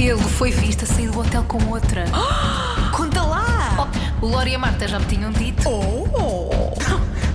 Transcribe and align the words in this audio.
Ele 0.00 0.16
foi 0.22 0.50
visto 0.50 0.84
a 0.84 0.86
sair 0.86 1.10
do 1.10 1.20
hotel 1.20 1.44
com 1.44 1.62
outra. 1.68 2.04
Conta 2.96 3.22
lá! 3.22 3.90
Oh, 4.22 4.26
o 4.26 4.28
Lori 4.30 4.52
e 4.52 4.54
a 4.54 4.58
Marta 4.58 4.88
já 4.88 4.98
me 4.98 5.04
tinham 5.06 5.30
dito. 5.30 5.68
Oh! 5.68 6.72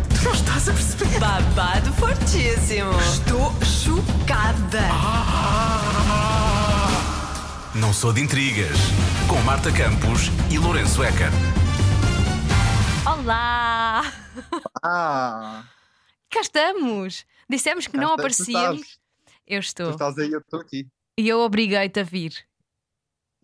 Tu 0.10 0.24
não 0.24 0.32
estás 0.34 0.68
a 0.70 0.74
perceber? 0.74 1.20
Babado 1.20 1.94
fortíssimo. 1.94 2.92
Estou 3.00 3.54
chocada. 3.64 4.82
Não 7.76 7.94
sou 7.94 8.12
de 8.12 8.22
intrigas. 8.22 8.78
Com 9.28 9.40
Marta 9.42 9.72
Campos 9.72 10.30
e 10.50 10.58
Lourenço 10.58 11.04
Eker. 11.04 11.30
Olá! 13.06 14.12
Ah, 14.84 15.64
Cá 16.32 16.42
estamos! 16.42 17.26
Dissemos 17.50 17.86
que 17.86 17.94
cá 17.94 18.02
não 18.02 18.16
tu 18.16 18.20
aparecíamos. 18.22 18.98
Eu 19.48 19.62
Tu 19.62 19.66
estou. 19.66 19.90
estás 19.92 20.18
aí, 20.18 20.32
eu 20.32 20.40
estou 20.40 20.60
aqui. 20.62 20.88
E 21.18 21.30
eu 21.30 21.40
obriguei-te 21.42 22.00
a 22.00 22.04
vir. 22.04 22.34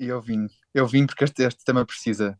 E 0.02 0.08
eu 0.08 0.20
vim. 0.20 0.48
Eu 0.74 0.88
vim 0.88 1.06
porque 1.06 1.24
este, 1.24 1.44
este 1.44 1.64
tema 1.64 1.86
precisa. 1.86 2.38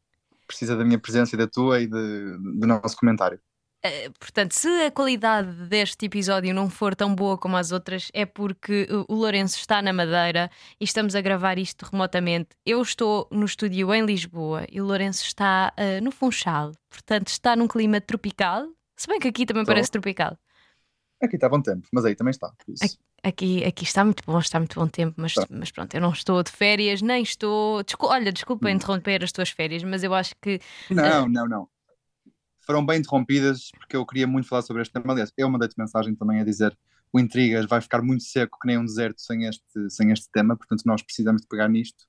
Precisa 0.48 0.76
da 0.76 0.84
minha 0.84 1.00
presença 1.00 1.36
e 1.36 1.38
da 1.38 1.48
tua 1.48 1.80
e 1.80 1.88
de- 1.88 2.38
do 2.60 2.68
nosso 2.68 2.98
comentário. 2.98 3.40
Eh, 3.84 4.10
Portanto, 4.20 4.52
se 4.54 4.68
a 4.68 4.92
qualidade 4.92 5.50
deste 5.68 6.06
episódio 6.06 6.54
não 6.54 6.70
for 6.70 6.96
tão 6.96 7.16
boa 7.16 7.38
como 7.38 7.56
as 7.58 7.72
outras, 7.72 8.10
é 8.14 8.26
porque 8.26 8.88
o 9.08 9.14
Lourenço 9.16 9.58
está 9.58 9.82
na 9.82 9.94
Madeira 9.94 10.52
e 10.80 10.84
estamos 10.84 11.16
a 11.16 11.22
gravar 11.22 11.58
isto 11.58 11.84
remotamente. 11.84 12.50
Eu 12.66 12.82
estou 12.82 13.28
no 13.32 13.46
estúdio 13.46 13.94
em 13.94 14.06
Lisboa 14.06 14.66
e 14.72 14.82
o 14.82 14.86
Lourenço 14.86 15.24
está 15.24 15.72
eh, 15.78 16.02
no 16.02 16.12
Funchal. 16.12 16.74
Portanto, 16.90 17.28
está 17.30 17.56
num 17.56 17.68
clima 17.68 18.02
tropical. 18.02 18.68
Se 18.98 19.08
bem 19.08 19.20
que 19.20 19.28
aqui 19.30 19.46
também 19.46 19.62
Estou. 19.64 19.74
parece 19.76 19.92
tropical. 19.92 20.38
Aqui 21.24 21.36
está 21.36 21.48
bom 21.48 21.62
tempo, 21.62 21.88
mas 21.94 22.06
aí 22.06 22.16
também 22.16 22.32
está. 22.32 22.50
por 22.50 22.74
isso. 22.74 22.98
Aqui, 23.24 23.64
aqui 23.64 23.84
está 23.84 24.04
muito 24.04 24.24
bom, 24.26 24.40
está 24.40 24.60
muito 24.60 24.80
bom 24.80 24.88
tempo, 24.88 25.14
mas, 25.18 25.36
Tá. 25.36 25.46
mas 25.50 25.70
pronto, 25.70 25.94
eu 25.94 26.02
não 26.02 26.12
estou 26.12 26.42
de 26.42 26.52
férias, 26.52 27.02
nem 27.04 27.22
estou. 27.22 27.84
Descul- 27.84 28.10
Olha, 28.10 28.32
desculpa 28.32 28.68
Hum. 28.68 28.72
interromper 28.72 29.24
as 29.24 29.32
tuas 29.32 29.50
férias, 29.52 29.84
mas 29.84 30.04
eu 30.04 30.14
acho 30.14 30.34
que 30.42 30.60
Não, 30.90 31.30
não, 31.30 31.48
não. 31.48 31.68
Foram 32.66 32.84
bem 32.86 33.00
interrompidas 33.00 33.70
porque 33.78 33.96
eu 33.96 34.06
queria 34.06 34.26
muito 34.26 34.48
falar 34.48 34.64
sobre 34.64 34.82
este 34.82 34.92
tema. 34.94 35.14
Aliás, 35.14 35.32
eu 35.38 35.50
mandei-te 35.50 35.76
mensagem 35.78 36.16
também 36.16 36.40
a 36.40 36.44
dizer 36.44 36.76
o 37.14 37.20
Intrigas 37.20 37.66
vai 37.66 37.80
ficar 37.82 38.02
muito 38.02 38.24
seco 38.24 38.58
que 38.60 38.68
nem 38.68 38.78
um 38.78 38.86
deserto 38.86 39.22
sem 39.22 39.46
este, 39.46 39.90
sem 39.90 40.12
este 40.12 40.30
tema, 40.32 40.56
portanto 40.56 40.82
nós 40.86 41.02
precisamos 41.04 41.42
de 41.42 41.48
pegar 41.48 41.68
nisto 41.68 42.06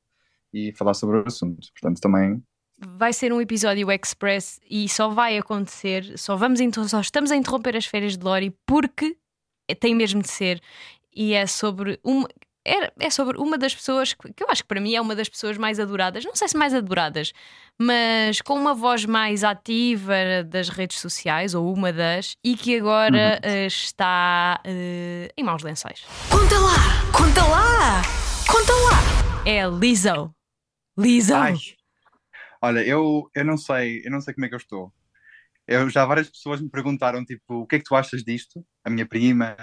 e 0.53 0.73
falar 0.73 0.95
sobre 0.95 1.19
o 1.19 1.27
assunto. 1.27 1.69
Portanto, 1.73 2.01
também 2.01 2.43
vai 2.79 3.13
ser 3.13 3.33
um 3.33 3.41
episódio 3.41 3.91
express 3.91 4.61
e 4.71 4.89
só 4.89 5.09
vai 5.09 5.37
acontecer, 5.37 6.17
só 6.17 6.37
vamos 6.37 6.61
só 6.89 7.01
estamos 7.01 7.31
a 7.33 7.37
interromper 7.37 7.77
as 7.77 7.85
férias 7.87 8.17
de 8.17 8.25
Lori 8.25 8.57
porque 8.65 9.17
tem 9.81 9.95
mesmo 9.95 10.23
de 10.23 10.29
ser 10.29 10.61
e 11.15 11.35
é 11.35 11.47
sobre 11.47 11.99
uma 12.05 12.29
é, 12.65 12.93
é 13.01 13.11
sobre 13.11 13.39
uma 13.39 13.59
das 13.59 13.75
pessoas 13.75 14.13
que 14.13 14.33
que 14.33 14.43
eu 14.43 14.49
acho 14.49 14.63
que 14.63 14.69
para 14.69 14.81
mim 14.81 14.95
é 14.95 15.01
uma 15.01 15.17
das 15.17 15.29
pessoas 15.29 15.59
mais 15.59 15.81
adoradas, 15.81 16.25
não 16.25 16.35
sei 16.35 16.49
se 16.49 16.57
mais 16.57 16.73
adoradas, 16.73 17.33
mas 17.79 18.41
com 18.41 18.55
uma 18.55 18.75
voz 18.75 19.05
mais 19.05 19.43
ativa 19.43 20.45
das 20.47 20.69
redes 20.69 21.01
sociais, 21.01 21.55
ou 21.55 21.73
uma 21.73 21.93
das, 21.93 22.37
e 22.45 22.57
que 22.57 22.79
agora 22.79 23.41
eh, 23.43 23.67
está 23.67 24.61
eh, 24.65 25.33
em 25.37 25.43
maus 25.43 25.63
lençóis. 25.63 26.05
Conta 26.31 26.59
lá! 26.61 26.77
Conta 27.13 27.45
lá! 27.45 28.03
Conta 28.47 28.73
lá! 28.73 29.43
É 29.45 29.63
a 29.63 29.69
Lizzo. 29.69 30.33
Lizzo! 30.97 31.35
Ai. 31.35 31.57
Olha, 32.61 32.81
eu, 32.87 33.29
eu 33.35 33.45
não 33.45 33.57
sei, 33.57 34.03
eu 34.05 34.11
não 34.11 34.21
sei 34.21 34.35
como 34.35 34.47
é 34.47 34.49
que 34.49 34.55
eu 34.55 34.59
estou. 34.59 34.93
Eu, 35.67 35.91
já 35.91 36.05
várias 36.05 36.31
pessoas 36.31 36.61
me 36.61 36.71
perguntaram, 36.71 37.25
tipo, 37.25 37.63
o 37.63 37.67
que 37.67 37.77
é 37.77 37.79
que 37.79 37.85
tu 37.85 37.97
achas 37.97 38.23
disto? 38.23 38.65
A 38.85 38.91
minha 38.91 39.07
prima, 39.07 39.57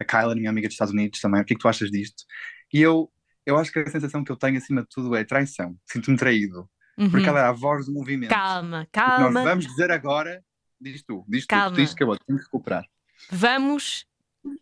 a 0.00 0.04
Kyla, 0.04 0.34
minha 0.34 0.50
amiga 0.50 0.68
dos 0.68 0.74
Estados 0.74 0.92
Unidos 0.92 1.20
também, 1.20 1.40
o 1.40 1.44
que 1.44 1.54
é 1.54 1.56
que 1.56 1.62
tu 1.62 1.68
achas 1.68 1.90
disto? 1.90 2.24
E 2.72 2.80
eu, 2.80 3.10
eu 3.44 3.56
acho 3.58 3.72
que 3.72 3.78
a 3.78 3.86
sensação 3.90 4.22
que 4.24 4.30
eu 4.30 4.36
tenho 4.36 4.58
acima 4.58 4.82
de 4.82 4.88
tudo 4.88 5.14
é 5.16 5.24
traição. 5.24 5.76
Sinto-me 5.84 6.16
traído. 6.16 6.68
Uhum. 6.98 7.10
Porque 7.10 7.28
ela 7.28 7.40
é 7.40 7.44
a 7.44 7.52
voz 7.52 7.86
do 7.86 7.92
movimento. 7.92 8.30
Calma, 8.30 8.86
calma. 8.90 9.30
nós 9.30 9.44
vamos 9.44 9.66
dizer 9.66 9.90
agora, 9.90 10.42
diz 10.80 11.02
tu, 11.02 11.24
diz 11.28 11.44
Calma. 11.44 11.70
tu 11.76 11.80
diz 11.80 11.92
que 11.94 12.02
eu 12.02 12.16
tenho 12.26 12.38
que 12.38 12.44
recuperar. 12.44 12.84
Vamos 13.30 14.06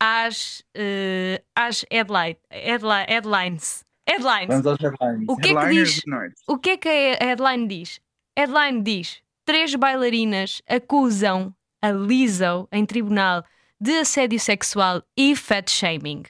às, 0.01 0.65
eh, 0.75 1.43
às 1.55 1.85
headline, 1.91 2.37
headli- 2.51 3.07
headlines. 3.09 3.85
Headlines. 4.09 4.49
Vamos 4.49 4.67
aos 4.67 4.79
headlines. 4.81 5.25
O 5.29 5.37
que 5.37 5.49
é 5.49 5.55
que 5.61 5.69
diz? 5.71 6.03
O 6.47 6.59
que 6.59 6.71
é 6.71 6.77
que 6.77 6.89
a 7.21 7.25
headline 7.25 7.67
diz? 7.69 8.01
Headline 8.37 8.83
diz: 8.83 9.23
três 9.45 9.75
bailarinas 9.75 10.61
acusam 10.69 11.55
a 11.81 11.91
Lizzo 11.91 12.69
em 12.73 12.85
tribunal 12.85 13.45
de 13.81 13.93
assédio 13.99 14.41
sexual 14.41 15.03
e 15.17 15.37
fat 15.37 15.71
shaming. 15.71 16.23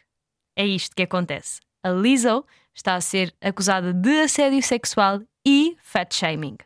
É 0.56 0.66
isto 0.66 0.94
que 0.96 1.02
acontece. 1.02 1.60
A 1.82 1.90
Lizzo 1.90 2.44
está 2.74 2.94
a 2.96 3.00
ser 3.00 3.34
acusada 3.40 3.92
de 3.92 4.20
assédio 4.20 4.62
sexual 4.62 5.22
e 5.46 5.76
fat 5.82 6.12
shaming. 6.14 6.56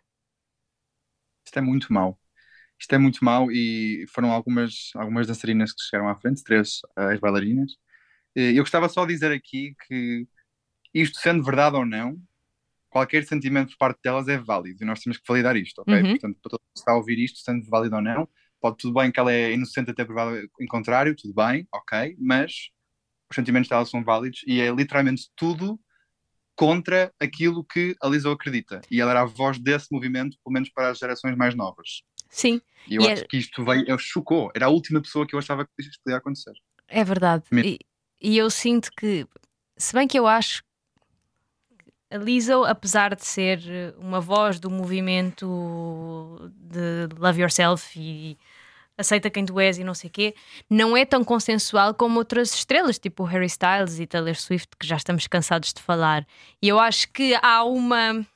Isto 1.44 1.58
é 1.58 1.62
muito 1.62 1.92
mau. 1.92 2.18
Isto 2.80 2.94
é 2.94 2.98
muito 2.98 3.24
mau 3.24 3.50
e 3.52 4.06
foram 4.14 4.32
algumas, 4.32 4.90
algumas 4.94 5.26
dançarinas 5.26 5.72
que 5.72 5.82
chegaram 5.82 6.08
à 6.08 6.16
frente, 6.20 6.42
três 6.44 6.80
eh, 6.98 7.12
ex-bailarinas. 7.12 7.72
Eh, 8.36 8.52
Eu 8.52 8.62
gostava 8.64 8.88
só 8.88 9.06
de 9.06 9.14
dizer 9.14 9.32
aqui 9.32 9.74
que 9.88 10.26
isto 10.94 11.18
sendo 11.20 11.44
verdade 11.44 11.76
ou 11.76 11.86
não, 11.86 12.18
qualquer 12.90 13.24
sentimento 13.26 13.70
por 13.72 13.78
parte 13.78 14.00
delas 14.02 14.28
é 14.28 14.38
válido 14.38 14.82
e 14.82 14.86
nós 14.86 15.00
temos 15.00 15.18
que 15.18 15.24
validar 15.28 15.56
isto, 15.56 15.80
ok? 15.82 16.02
Uhum. 16.02 16.08
Portanto, 16.08 16.38
para 16.42 16.50
todo 16.50 16.60
mundo 16.62 16.72
que 16.74 16.80
está 16.80 16.92
a 16.92 16.96
ouvir 16.96 17.18
isto, 17.18 17.38
sendo 17.40 17.68
válido 17.70 17.96
ou 17.96 18.02
não, 18.02 18.28
pode 18.60 18.76
tudo 18.78 18.94
bem 18.94 19.10
que 19.10 19.18
ela 19.20 19.32
é 19.32 19.52
inocente 19.52 19.90
até 19.90 20.04
provado 20.04 20.36
em 20.60 20.66
contrário, 20.66 21.14
tudo 21.16 21.34
bem, 21.34 21.66
ok, 21.72 22.16
mas 22.18 22.70
os 23.30 23.34
sentimentos 23.34 23.68
dela 23.68 23.84
são 23.84 24.02
válidos 24.02 24.40
e 24.46 24.60
é 24.60 24.70
literalmente 24.70 25.28
tudo 25.36 25.78
contra 26.56 27.12
aquilo 27.20 27.64
que 27.64 27.94
a 28.02 28.08
Lizzo 28.08 28.30
acredita. 28.30 28.80
E 28.90 29.00
ela 29.00 29.12
era 29.12 29.20
a 29.22 29.26
voz 29.26 29.58
desse 29.58 29.86
movimento, 29.92 30.36
pelo 30.42 30.52
menos 30.52 30.68
para 30.70 30.90
as 30.90 30.98
gerações 30.98 31.36
mais 31.36 31.54
novas. 31.54 32.02
Sim, 32.28 32.60
E 32.88 32.96
eu 32.96 33.02
E 33.02 33.10
acho 33.12 33.22
é- 33.22 33.26
que 33.26 33.36
isto 33.36 33.64
veio, 33.64 33.98
chocou. 33.98 34.50
Era 34.56 34.66
a 34.66 34.70
última 34.70 35.00
pessoa 35.00 35.26
que 35.26 35.34
eu 35.34 35.38
achava 35.38 35.64
que 35.64 35.72
isto 35.78 36.00
podia 36.02 36.18
acontecer. 36.18 36.52
É 36.88 37.04
verdade. 37.04 37.44
E, 37.52 37.78
e 38.20 38.36
eu 38.38 38.48
sinto 38.50 38.90
que, 38.98 39.26
se 39.76 39.92
bem 39.94 40.08
que 40.08 40.18
eu 40.18 40.26
acho 40.26 40.62
a 42.10 42.16
Lizzo, 42.16 42.64
apesar 42.64 43.14
de 43.14 43.24
ser 43.26 43.60
eh, 43.66 43.94
uma 43.98 44.20
voz 44.20 44.58
do 44.58 44.70
movimento 44.70 46.50
de 46.54 47.08
Love 47.18 47.42
Yourself 47.42 47.98
e 47.98 48.38
aceita 48.96 49.30
quem 49.30 49.44
tu 49.44 49.60
és 49.60 49.78
e 49.78 49.84
não 49.84 49.94
sei 49.94 50.08
o 50.08 50.12
quê, 50.12 50.34
não 50.68 50.96
é 50.96 51.04
tão 51.04 51.22
consensual 51.22 51.94
como 51.94 52.18
outras 52.18 52.52
estrelas, 52.52 52.98
tipo 52.98 53.22
Harry 53.24 53.46
Styles 53.46 54.00
e 54.00 54.06
Taylor 54.06 54.34
Swift, 54.34 54.76
que 54.78 54.86
já 54.86 54.96
estamos 54.96 55.26
cansados 55.26 55.72
de 55.72 55.80
falar. 55.80 56.26
E 56.60 56.68
eu 56.68 56.80
acho 56.80 57.10
que 57.12 57.34
há 57.40 57.62
uma. 57.62 58.26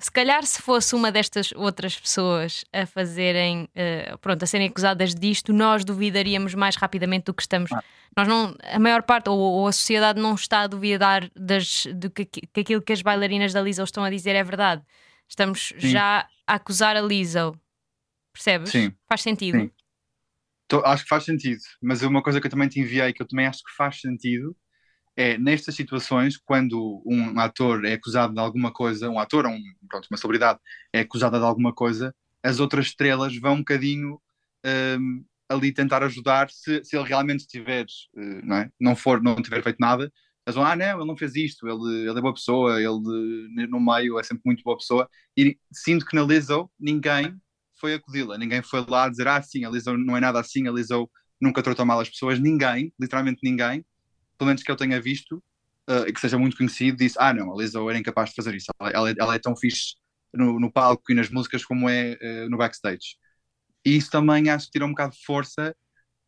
Se 0.00 0.10
calhar, 0.10 0.44
se 0.44 0.62
fosse 0.62 0.94
uma 0.94 1.10
destas 1.10 1.52
outras 1.52 1.98
pessoas 1.98 2.64
a 2.72 2.86
fazerem, 2.86 3.68
eh, 3.74 4.16
pronto, 4.20 4.42
a 4.42 4.46
serem 4.46 4.68
acusadas 4.68 5.14
disto, 5.14 5.52
nós 5.52 5.84
duvidaríamos 5.84 6.54
mais 6.54 6.76
rapidamente 6.76 7.24
do 7.24 7.34
que 7.34 7.42
estamos. 7.42 7.70
Nós 8.16 8.28
não, 8.28 8.54
a 8.62 8.78
maior 8.78 9.02
parte, 9.02 9.28
ou, 9.28 9.38
ou 9.38 9.66
a 9.66 9.72
sociedade 9.72 10.20
não 10.20 10.34
está 10.34 10.62
a 10.62 10.66
duvidar 10.66 11.30
das, 11.34 11.86
do 11.94 12.10
que, 12.10 12.24
que 12.24 12.60
aquilo 12.60 12.82
que 12.82 12.92
as 12.92 13.02
bailarinas 13.02 13.52
da 13.52 13.60
Lizzo 13.60 13.82
estão 13.82 14.04
a 14.04 14.10
dizer 14.10 14.34
é 14.36 14.44
verdade. 14.44 14.82
Estamos 15.28 15.72
já 15.76 16.26
a 16.46 16.54
acusar 16.54 16.96
a 16.96 17.00
Lizzo. 17.00 17.54
Percebes? 18.32 18.70
Sim. 18.70 18.92
Faz 19.08 19.20
sentido. 19.20 19.58
Sim. 19.58 19.70
Tô- 20.68 20.84
acho 20.84 21.02
que 21.02 21.08
faz 21.08 21.24
sentido. 21.24 21.60
Mas 21.82 22.02
uma 22.02 22.22
coisa 22.22 22.40
que 22.40 22.46
eu 22.46 22.50
também 22.50 22.68
te 22.68 22.78
enviei, 22.80 23.12
que 23.12 23.22
eu 23.22 23.26
também 23.26 23.46
acho 23.46 23.64
que 23.64 23.74
faz 23.74 24.00
sentido, 24.00 24.56
é 25.18 25.36
nestas 25.36 25.74
situações, 25.74 26.36
quando 26.36 27.02
um 27.04 27.40
ator 27.40 27.84
é 27.84 27.94
acusado 27.94 28.32
de 28.32 28.38
alguma 28.38 28.72
coisa, 28.72 29.10
um 29.10 29.18
ator, 29.18 29.48
um, 29.48 29.60
pronto, 29.88 30.06
uma 30.08 30.16
celebridade 30.16 30.60
é 30.92 31.00
acusada 31.00 31.40
de 31.40 31.44
alguma 31.44 31.74
coisa, 31.74 32.14
as 32.40 32.60
outras 32.60 32.86
estrelas 32.86 33.36
vão 33.36 33.54
um 33.54 33.58
bocadinho 33.58 34.20
hum, 34.64 35.24
ali 35.48 35.72
tentar 35.72 36.04
ajudar 36.04 36.48
se, 36.50 36.84
se 36.84 36.96
ele 36.96 37.08
realmente 37.08 37.40
estiver, 37.40 37.84
eh, 38.16 38.40
não, 38.44 38.56
é? 38.56 38.70
não 38.80 38.94
for, 38.94 39.20
não 39.20 39.34
tiver 39.42 39.60
feito 39.60 39.78
nada, 39.80 40.04
eles 40.46 40.54
vão, 40.54 40.64
ah 40.64 40.76
não, 40.76 40.98
ele 40.98 41.08
não 41.08 41.16
fez 41.16 41.34
isto, 41.34 41.66
ele, 41.66 42.08
ele 42.08 42.16
é 42.16 42.22
boa 42.22 42.34
pessoa, 42.34 42.80
ele 42.80 43.66
no 43.66 43.80
meio 43.80 44.20
é 44.20 44.22
sempre 44.22 44.42
muito 44.46 44.62
boa 44.62 44.76
pessoa, 44.76 45.08
e 45.36 45.58
sinto 45.72 46.06
que 46.06 46.14
na 46.14 46.22
Lizzo 46.22 46.70
ninguém 46.78 47.34
foi 47.80 47.94
acudi-la, 47.94 48.38
ninguém 48.38 48.62
foi 48.62 48.84
lá 48.88 49.08
dizer, 49.08 49.26
ah 49.26 49.42
sim, 49.42 49.64
a 49.64 49.70
Lizzo 49.70 49.96
não 49.96 50.16
é 50.16 50.20
nada 50.20 50.38
assim, 50.38 50.68
a 50.68 50.70
Lizzo 50.70 51.10
nunca 51.40 51.60
tratou 51.60 51.84
mal 51.84 51.98
as 51.98 52.08
pessoas, 52.08 52.38
ninguém, 52.38 52.92
literalmente 53.00 53.40
ninguém, 53.42 53.84
pelo 54.38 54.48
menos 54.48 54.62
que 54.62 54.70
eu 54.70 54.76
tenha 54.76 55.00
visto, 55.00 55.42
e 56.06 56.12
que 56.12 56.20
seja 56.20 56.38
muito 56.38 56.56
conhecido, 56.56 56.98
disse, 56.98 57.16
ah 57.18 57.32
não, 57.32 57.52
a 57.52 57.56
Lizzo 57.56 57.88
era 57.88 57.98
incapaz 57.98 58.28
de 58.30 58.36
fazer 58.36 58.54
isso, 58.54 58.66
ela, 58.78 58.90
ela 58.90 59.10
é, 59.10 59.14
ela 59.18 59.34
é 59.34 59.38
tão 59.38 59.56
fixe 59.56 59.94
no, 60.34 60.60
no 60.60 60.70
palco 60.70 61.10
e 61.10 61.14
nas 61.14 61.30
músicas 61.30 61.64
como 61.64 61.88
é 61.88 62.16
eh, 62.20 62.48
no 62.48 62.58
backstage. 62.58 63.16
E 63.84 63.96
isso 63.96 64.10
também 64.10 64.50
acho 64.50 64.66
que 64.66 64.72
tira 64.72 64.84
um 64.84 64.90
bocado 64.90 65.14
de 65.14 65.24
força 65.24 65.74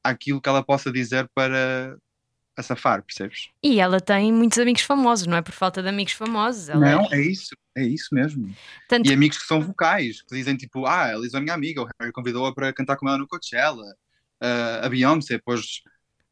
àquilo 0.02 0.40
que 0.40 0.48
ela 0.48 0.64
possa 0.64 0.90
dizer 0.90 1.28
para 1.34 1.96
a 2.56 2.62
safar, 2.62 3.02
percebes? 3.02 3.48
E 3.62 3.80
ela 3.80 4.00
tem 4.00 4.32
muitos 4.32 4.58
amigos 4.58 4.82
famosos, 4.82 5.26
não 5.26 5.36
é 5.36 5.42
por 5.42 5.52
falta 5.52 5.82
de 5.82 5.88
amigos 5.88 6.14
famosos. 6.14 6.68
Ela 6.68 6.88
é- 6.88 6.94
Não, 6.94 7.12
é 7.12 7.20
isso, 7.20 7.54
é 7.76 7.84
isso 7.84 8.14
mesmo. 8.14 8.50
Tanto 8.88 9.10
E 9.10 9.12
amigos 9.12 9.38
que 9.38 9.46
são 9.46 9.60
vocais, 9.60 10.22
que 10.22 10.34
dizem 10.34 10.56
tipo, 10.56 10.86
ah, 10.86 11.10
a 11.14 11.18
Lizzo 11.18 11.36
é 11.36 11.40
minha 11.40 11.54
amiga, 11.54 11.82
o 11.82 11.88
Harry 12.00 12.12
convidou-a 12.12 12.54
para 12.54 12.72
cantar 12.72 12.96
com 12.96 13.08
ela 13.08 13.18
no 13.18 13.28
Coachella, 13.28 13.84
Ah, 14.42 14.86
a 14.86 14.88
Beyoncé 14.88 15.38
pôs 15.38 15.82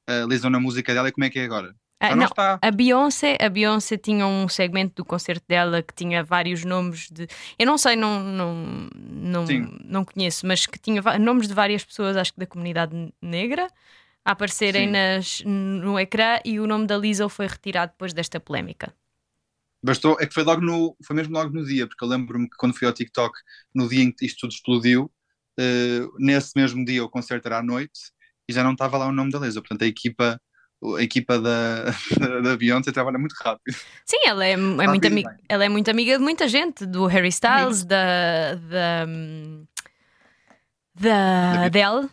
a 0.08 0.26
Lizzo 0.26 0.49
na 0.49 0.58
música 0.58 0.94
dela 0.94 1.08
e 1.08 1.12
como 1.12 1.25
é 1.25 1.31
que 1.31 1.38
é 1.38 1.44
agora? 1.44 1.75
Ah, 2.00 2.14
não 2.14 2.26
está. 2.26 2.58
A 2.62 2.70
Beyoncé, 2.70 3.37
a 3.40 3.49
Beyoncé 3.49 3.96
tinha 3.96 4.25
um 4.25 4.49
segmento 4.49 4.94
do 4.94 5.05
concerto 5.05 5.44
dela 5.49 5.82
que 5.82 5.93
tinha 5.93 6.22
vários 6.22 6.64
nomes 6.64 7.10
de. 7.10 7.26
Eu 7.58 7.66
não 7.66 7.76
sei, 7.76 7.96
não, 7.96 8.22
não, 8.22 8.88
não, 8.94 9.46
Sim. 9.46 9.78
não 9.84 10.05
conheço, 10.05 10.46
mas 10.46 10.64
que 10.64 10.78
tinha 10.78 11.02
nomes 11.19 11.49
de 11.49 11.55
várias 11.55 11.84
pessoas, 11.84 12.16
acho 12.16 12.32
que 12.32 12.38
da 12.38 12.46
comunidade 12.46 13.12
negra, 13.20 13.69
a 14.25 14.31
aparecerem 14.31 14.87
Sim. 14.87 14.93
nas, 14.93 15.43
no 15.44 15.99
ecrã 15.99 16.38
e 16.44 16.60
o 16.60 16.66
nome 16.69 16.87
da 16.87 16.96
Lizzo 16.96 17.28
foi 17.28 17.49
retirado 17.49 17.93
depois 17.93 18.12
desta 18.12 18.38
polémica. 18.38 18.94
Bastou, 19.82 20.16
é 20.20 20.26
que 20.26 20.34
foi 20.34 20.44
logo 20.44 20.60
no, 20.60 20.96
foi 21.05 21.16
mesmo 21.16 21.34
logo 21.34 21.52
no 21.52 21.64
dia, 21.64 21.87
porque 21.87 22.05
eu 22.05 22.08
lembro-me 22.08 22.49
que 22.49 22.56
quando 22.56 22.76
fui 22.76 22.87
ao 22.87 22.93
TikTok, 22.93 23.37
no 23.75 23.88
dia 23.88 24.02
em 24.02 24.12
que 24.12 24.26
isto 24.26 24.40
tudo 24.40 24.52
explodiu, 24.52 25.10
eh, 25.58 26.00
nesse 26.19 26.52
mesmo 26.56 26.84
dia 26.84 27.05
o 27.05 27.08
concerto 27.08 27.46
era 27.46 27.58
à 27.58 27.62
noite 27.62 28.12
e 28.48 28.52
já 28.52 28.64
não 28.64 28.72
estava 28.72 28.98
lá 28.98 29.06
o 29.06 29.12
nome 29.12 29.30
da 29.32 29.38
Lisa. 29.38 29.60
Portanto, 29.60 29.82
a 29.82 29.86
equipa, 29.86 30.40
a 30.98 31.02
equipa 31.02 31.38
da, 31.40 31.84
da 32.42 32.56
Beyoncé 32.56 32.92
trabalha 32.92 33.18
muito 33.18 33.34
rápido. 33.42 33.76
Sim, 34.04 34.18
ela 34.26 34.44
é, 34.46 34.52
é 34.52 34.88
muito 34.88 35.06
amiga, 35.06 35.30
ela 35.48 35.64
é 35.64 35.68
muito 35.68 35.90
amiga 35.90 36.16
de 36.18 36.22
muita 36.24 36.48
gente, 36.48 36.86
do 36.86 37.06
Harry 37.06 37.28
Styles, 37.28 37.84
da, 37.84 38.54
da, 38.54 39.06
da 40.94 41.64
Da 41.64 41.64
Adele 41.66 42.08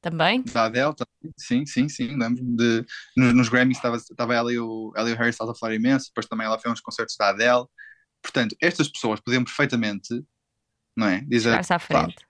também. 0.00 0.44
Da 0.52 0.64
Adele, 0.64 0.94
também. 0.94 1.32
sim, 1.38 1.66
sim, 1.66 1.88
sim, 1.88 2.16
lembro-me 2.16 2.56
de. 2.56 2.86
Nos, 3.16 3.34
nos 3.34 3.48
Grammys 3.48 3.76
estava, 3.78 3.96
estava 3.96 4.34
ela, 4.34 4.52
e 4.52 4.58
o, 4.58 4.92
ela 4.96 5.10
e 5.10 5.12
o 5.12 5.16
Harry 5.16 5.30
Styles 5.30 5.54
a 5.54 5.58
falar 5.58 5.74
imenso, 5.74 6.08
depois 6.08 6.26
também 6.26 6.46
ela 6.46 6.58
fez 6.58 6.72
uns 6.72 6.80
concertos 6.80 7.16
da 7.18 7.30
Adele. 7.30 7.66
Portanto, 8.22 8.56
estas 8.60 8.88
pessoas 8.88 9.20
podiam 9.20 9.44
perfeitamente, 9.44 10.22
não 10.96 11.06
é? 11.06 11.24
Chegar-se 11.30 11.72
à 11.72 11.78
frente. 11.78 12.26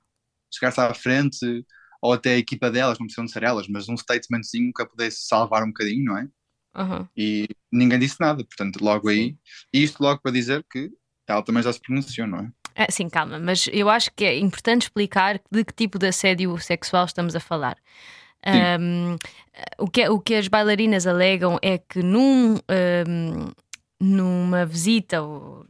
chegar-se 0.52 0.80
à 0.80 0.94
frente, 0.94 1.64
ou 2.00 2.12
até 2.12 2.34
a 2.34 2.38
equipa 2.38 2.70
delas, 2.70 2.98
não 2.98 3.06
precisam 3.06 3.24
de 3.24 3.32
ser 3.32 3.42
elas, 3.42 3.68
mas 3.68 3.88
um 3.88 3.94
statementzinho 3.94 4.72
que 4.72 4.82
a 4.82 4.86
pudesse 4.86 5.26
salvar 5.26 5.62
um 5.62 5.68
bocadinho, 5.68 6.04
não 6.04 6.18
é? 6.18 6.28
Uhum. 6.76 7.06
E 7.16 7.48
ninguém 7.70 7.98
disse 7.98 8.16
nada, 8.20 8.44
portanto, 8.44 8.82
logo 8.82 9.08
aí. 9.08 9.36
E 9.72 9.82
isto 9.82 10.02
logo 10.02 10.20
para 10.22 10.32
dizer 10.32 10.64
que 10.70 10.90
ela 11.26 11.42
também 11.42 11.62
já 11.62 11.72
se 11.72 11.80
pronunciou, 11.80 12.26
não 12.26 12.38
é? 12.38 12.50
Ah, 12.76 12.86
sim, 12.90 13.08
calma, 13.08 13.38
mas 13.38 13.68
eu 13.72 13.90
acho 13.90 14.10
que 14.14 14.24
é 14.24 14.38
importante 14.38 14.82
explicar 14.82 15.40
de 15.50 15.64
que 15.64 15.74
tipo 15.74 15.98
de 15.98 16.06
assédio 16.06 16.56
sexual 16.58 17.04
estamos 17.04 17.34
a 17.36 17.40
falar. 17.40 17.76
Ahm, 18.46 19.16
o, 19.78 19.86
que, 19.86 20.08
o 20.08 20.18
que 20.18 20.34
as 20.34 20.48
bailarinas 20.48 21.06
alegam 21.06 21.58
é 21.60 21.76
que 21.76 22.02
num, 22.02 22.54
ahm, 22.68 23.52
numa 24.00 24.64
visita 24.64 25.20
ou 25.20 25.66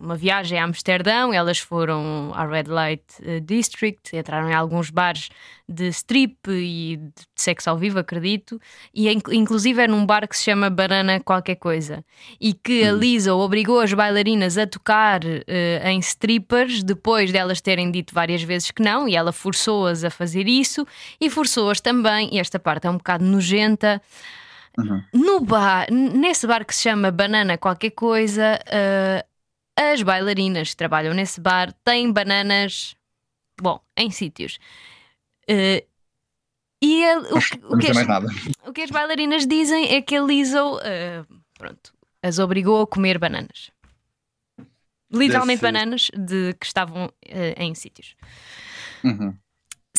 numa 0.00 0.16
viagem 0.16 0.58
a 0.58 0.64
Amsterdão, 0.64 1.32
elas 1.32 1.58
foram 1.58 2.32
à 2.34 2.46
Red 2.46 2.64
Light 2.68 3.04
eh, 3.22 3.40
District, 3.40 4.16
entraram 4.16 4.48
em 4.48 4.54
alguns 4.54 4.90
bares 4.90 5.28
de 5.68 5.88
strip 5.88 6.36
e 6.48 6.96
de 6.96 7.12
sexo 7.36 7.70
ao 7.70 7.76
vivo, 7.76 7.98
acredito, 7.98 8.60
e 8.94 9.08
inc- 9.08 9.32
inclusive 9.32 9.82
é 9.82 9.86
num 9.86 10.04
bar 10.04 10.26
que 10.26 10.36
se 10.36 10.44
chama 10.44 10.70
Banana 10.70 11.20
Qualquer 11.20 11.56
Coisa 11.56 12.04
e 12.40 12.52
que 12.54 12.82
a 12.82 12.92
Lisa 12.92 13.34
obrigou 13.34 13.78
as 13.80 13.92
bailarinas 13.92 14.56
a 14.58 14.66
tocar 14.66 15.20
eh, 15.24 15.82
em 15.84 15.98
strippers 16.00 16.82
depois 16.82 17.30
delas 17.30 17.60
terem 17.60 17.90
dito 17.90 18.14
várias 18.14 18.42
vezes 18.42 18.70
que 18.70 18.82
não, 18.82 19.06
e 19.06 19.14
ela 19.14 19.32
forçou-as 19.32 20.02
a 20.02 20.10
fazer 20.10 20.48
isso 20.48 20.86
e 21.20 21.28
forçou-as 21.28 21.80
também, 21.80 22.30
e 22.32 22.38
esta 22.38 22.58
parte 22.58 22.86
é 22.86 22.90
um 22.90 22.96
bocado 22.96 23.24
nojenta. 23.24 24.00
Uhum. 24.78 25.02
No 25.12 25.40
bar, 25.40 25.86
nesse 25.90 26.46
bar 26.46 26.64
que 26.64 26.74
se 26.74 26.82
chama 26.82 27.10
Banana 27.10 27.58
Qualquer 27.58 27.90
Coisa, 27.90 28.58
eh, 28.66 29.24
as 29.80 30.02
bailarinas 30.02 30.70
que 30.70 30.76
trabalham 30.76 31.14
nesse 31.14 31.40
bar 31.40 31.72
têm 31.84 32.12
bananas, 32.12 32.94
bom, 33.60 33.80
em 33.96 34.10
sítios. 34.10 34.58
Eh, 35.48 35.86
e 36.82 37.04
a- 37.04 37.18
o, 37.18 37.40
que- 37.40 37.64
o 37.66 37.78
que 37.78 37.90
as- 37.90 37.96
o 38.68 38.72
que 38.72 38.82
as 38.82 38.90
bailarinas 38.90 39.46
dizem 39.46 39.94
é 39.94 40.02
que 40.02 40.16
a 40.16 40.22
Lizzo 40.22 40.78
eh, 40.82 41.24
pronto, 41.58 41.92
as 42.22 42.38
obrigou 42.38 42.82
a 42.82 42.86
comer 42.86 43.18
bananas. 43.18 43.70
Literalmente 45.12 45.60
Desse- 45.60 45.72
bananas 45.72 46.10
de 46.16 46.54
que 46.54 46.66
estavam 46.66 47.12
eh, 47.24 47.54
em 47.56 47.74
sítios. 47.74 48.14
Uhum. 49.02 49.34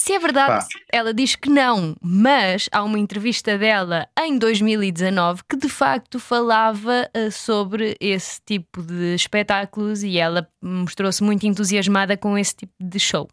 Se 0.04 0.14
é 0.14 0.18
verdade, 0.20 0.66
Pá. 0.66 0.80
ela 0.92 1.14
diz 1.14 1.36
que 1.36 1.48
não, 1.48 1.96
mas 2.02 2.68
há 2.72 2.84
uma 2.84 2.98
entrevista 2.98 3.56
dela 3.56 4.10
em 4.20 4.36
2019 4.36 5.44
que 5.48 5.56
de 5.56 5.70
facto 5.70 6.20
falava 6.20 7.08
eh, 7.14 7.30
sobre 7.30 7.96
esse 8.00 8.42
tipo 8.44 8.82
de 8.82 9.14
espetáculos 9.14 10.02
e 10.02 10.18
ela 10.18 10.50
mostrou-se 10.60 11.22
muito 11.24 11.46
entusiasmada 11.46 12.18
com 12.18 12.36
esse 12.36 12.56
tipo 12.56 12.74
de 12.80 12.98
show. 13.00 13.30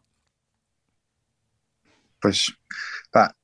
Pois. 2.20 2.52
Pá, 3.10 3.34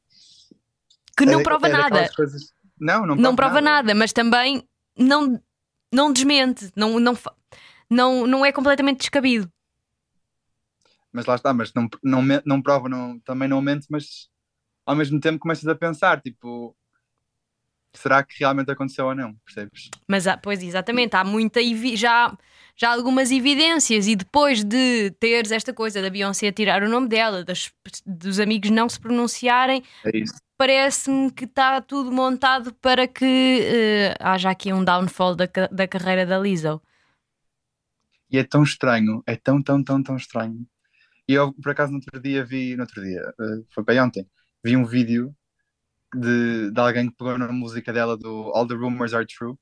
Que 1.16 1.24
não 1.24 1.40
é- 1.40 1.42
prova 1.42 1.66
é 1.66 1.72
nada. 1.72 2.10
coisas- 2.14 2.52
Não, 2.78 3.06
não, 3.06 3.16
não 3.16 3.34
prova 3.34 3.58
nada, 3.62 3.94
mas 3.94 4.12
também 4.12 4.68
não, 4.98 5.40
não 5.90 6.12
desmente, 6.12 6.70
não, 6.76 7.00
não, 7.00 7.16
não, 7.88 8.26
não 8.26 8.44
é 8.44 8.52
completamente 8.52 8.98
descabido. 8.98 9.50
Mas 11.14 11.26
lá 11.26 11.36
está, 11.36 11.54
mas 11.54 11.72
não, 11.74 11.88
não, 12.02 12.22
não 12.44 12.62
prova, 12.62 12.88
não, 12.88 13.20
também 13.20 13.48
não 13.48 13.62
mente, 13.62 13.86
mas 13.90 14.28
ao 14.86 14.96
mesmo 14.96 15.20
tempo 15.20 15.38
começas 15.40 15.68
a 15.68 15.76
pensar, 15.76 16.20
tipo, 16.22 16.76
será 17.94 18.22
que 18.24 18.34
realmente 18.38 18.70
aconteceu 18.70 19.06
ou 19.06 19.14
não? 19.14 19.34
Percebes? 19.44 19.90
Mas 20.08 20.24
pois 20.42 20.62
exatamente, 20.62 21.16
há 21.16 21.24
muita 21.24 21.60
já, 21.96 22.36
já 22.76 22.92
algumas 22.92 23.30
evidências, 23.30 24.06
e 24.06 24.16
depois 24.16 24.64
de 24.64 25.10
teres 25.12 25.50
esta 25.52 25.72
coisa 25.72 26.02
da 26.02 26.10
Beyoncé 26.10 26.52
tirar 26.52 26.82
o 26.82 26.88
nome 26.88 27.08
dela, 27.08 27.44
das- 27.44 27.72
dos 28.04 28.38
amigos 28.40 28.70
não 28.70 28.88
se 28.88 29.00
pronunciarem, 29.00 29.82
É 30.04 30.10
parece-me 30.58 31.30
que 31.32 31.44
está 31.44 31.80
tudo 31.80 32.12
montado 32.12 32.74
para 32.74 33.08
que 33.08 33.24
eh, 33.24 34.14
haja 34.20 34.50
aqui 34.50 34.72
um 34.72 34.84
downfall 34.84 35.36
da, 35.36 35.46
da 35.72 35.88
carreira 35.88 36.26
da 36.26 36.38
Lizzo. 36.38 36.80
E 38.30 38.36
é 38.36 38.44
tão 38.44 38.62
estranho, 38.62 39.22
é 39.26 39.34
tão, 39.34 39.62
tão, 39.62 39.82
tão, 39.82 40.02
tão 40.02 40.16
estranho. 40.16 40.66
E 41.28 41.34
eu, 41.34 41.52
por 41.54 41.72
acaso, 41.72 41.90
no 41.92 41.98
outro 41.98 42.20
dia 42.20 42.44
vi, 42.44 42.76
no 42.76 42.82
outro 42.82 43.02
dia, 43.02 43.20
eh, 43.40 43.64
foi 43.74 43.84
para 43.84 44.04
ontem, 44.04 44.26
vi 44.62 44.76
um 44.76 44.84
vídeo 44.84 45.34
de, 46.14 46.70
de 46.70 46.80
alguém 46.80 47.08
que 47.10 47.16
pegou 47.16 47.38
na 47.38 47.50
música 47.52 47.92
dela 47.92 48.16
do 48.16 48.50
All 48.54 48.66
the 48.66 48.74
Rumors 48.74 49.14
Are 49.14 49.26
True, 49.26 49.56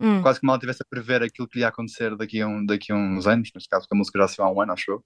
Hum. 0.00 0.22
quase 0.22 0.38
como 0.38 0.52
ela 0.52 0.58
estivesse 0.58 0.82
a 0.82 0.86
prever 0.88 1.22
aquilo 1.22 1.48
que 1.48 1.58
lhe 1.58 1.62
ia 1.64 1.68
acontecer 1.68 2.16
daqui 2.16 2.40
a, 2.40 2.46
um, 2.46 2.64
daqui 2.64 2.92
a 2.92 2.94
uns 2.94 3.26
anos, 3.26 3.50
neste 3.52 3.68
caso, 3.68 3.82
porque 3.82 3.96
a 3.96 3.98
música 3.98 4.18
já 4.20 4.28
saiu 4.28 4.46
há 4.46 4.52
um 4.52 4.60
ano, 4.60 4.72
acho 4.72 4.92
eu. 4.92 5.04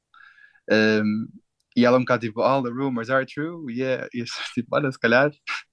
Um, 0.71 1.29
e 1.75 1.85
ela 1.87 1.97
um 1.97 2.01
bocado 2.01 2.27
tipo, 2.27 2.43
All 2.43 2.63
the 2.63 2.69
rumors 2.69 3.09
are 3.09 3.25
true, 3.25 3.73
yeah. 3.73 4.07
E 4.13 4.21
eu 4.21 4.27
tipo, 4.55 4.69
olha, 4.73 4.93
se 4.93 4.99
calhar, 4.99 5.31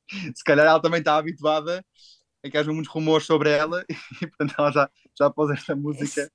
se 0.36 0.44
calhar 0.46 0.66
ela 0.66 0.82
também 0.82 1.00
está 1.00 1.18
habituada 1.18 1.84
a 2.44 2.50
que 2.50 2.58
haja 2.58 2.72
muitos 2.72 2.92
rumores 2.92 3.25
sobre 3.25 3.50
ela 3.50 3.84
e 4.22 4.28
portanto 4.28 4.56
ela 4.58 4.72
já, 4.72 4.90
já 5.18 5.30
pôs 5.30 5.52
esta 5.52 5.75
música. 5.75 6.32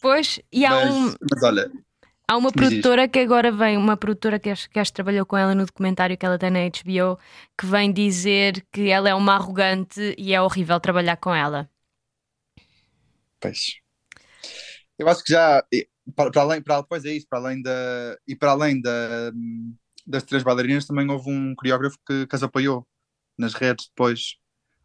Pois, 0.00 0.40
e 0.52 0.64
há 0.64 0.70
Mas, 0.70 0.94
um, 0.94 1.14
mas 1.30 1.42
olha, 1.42 1.72
Há 2.30 2.36
uma 2.36 2.52
Diz 2.52 2.62
produtora 2.62 3.08
que 3.08 3.18
agora 3.18 3.50
vem, 3.50 3.76
uma 3.76 3.96
produtora 3.96 4.38
que 4.38 4.50
acho, 4.50 4.70
que 4.70 4.78
acho 4.78 4.92
trabalhou 4.92 5.26
com 5.26 5.36
ela 5.36 5.52
no 5.52 5.66
documentário 5.66 6.16
que 6.16 6.24
ela 6.24 6.38
tem 6.38 6.48
na 6.48 6.60
HBO, 6.60 7.18
que 7.58 7.66
vem 7.66 7.92
dizer 7.92 8.64
que 8.70 8.88
ela 8.88 9.08
é 9.08 9.14
uma 9.16 9.34
arrogante 9.34 10.14
e 10.16 10.32
é 10.32 10.40
horrível 10.40 10.78
trabalhar 10.78 11.16
com 11.16 11.34
ela. 11.34 11.68
Pois. 13.40 13.80
Eu 14.96 15.08
acho 15.08 15.24
que 15.24 15.32
já, 15.32 15.60
para, 16.14 16.30
para 16.30 16.42
além, 16.42 16.62
para, 16.62 16.80
depois 16.82 17.04
é 17.04 17.12
isso, 17.12 17.26
para 17.28 17.40
além 17.40 17.60
da, 17.62 18.16
e 18.28 18.36
para 18.36 18.52
além 18.52 18.80
da, 18.80 19.32
das 20.06 20.22
três 20.22 20.44
bailarinas, 20.44 20.86
também 20.86 21.10
houve 21.10 21.28
um 21.28 21.52
coreógrafo 21.56 21.98
que, 22.06 22.28
que 22.28 22.36
as 22.36 22.44
apoiou 22.44 22.86
nas 23.36 23.54
redes 23.54 23.88
depois. 23.88 24.36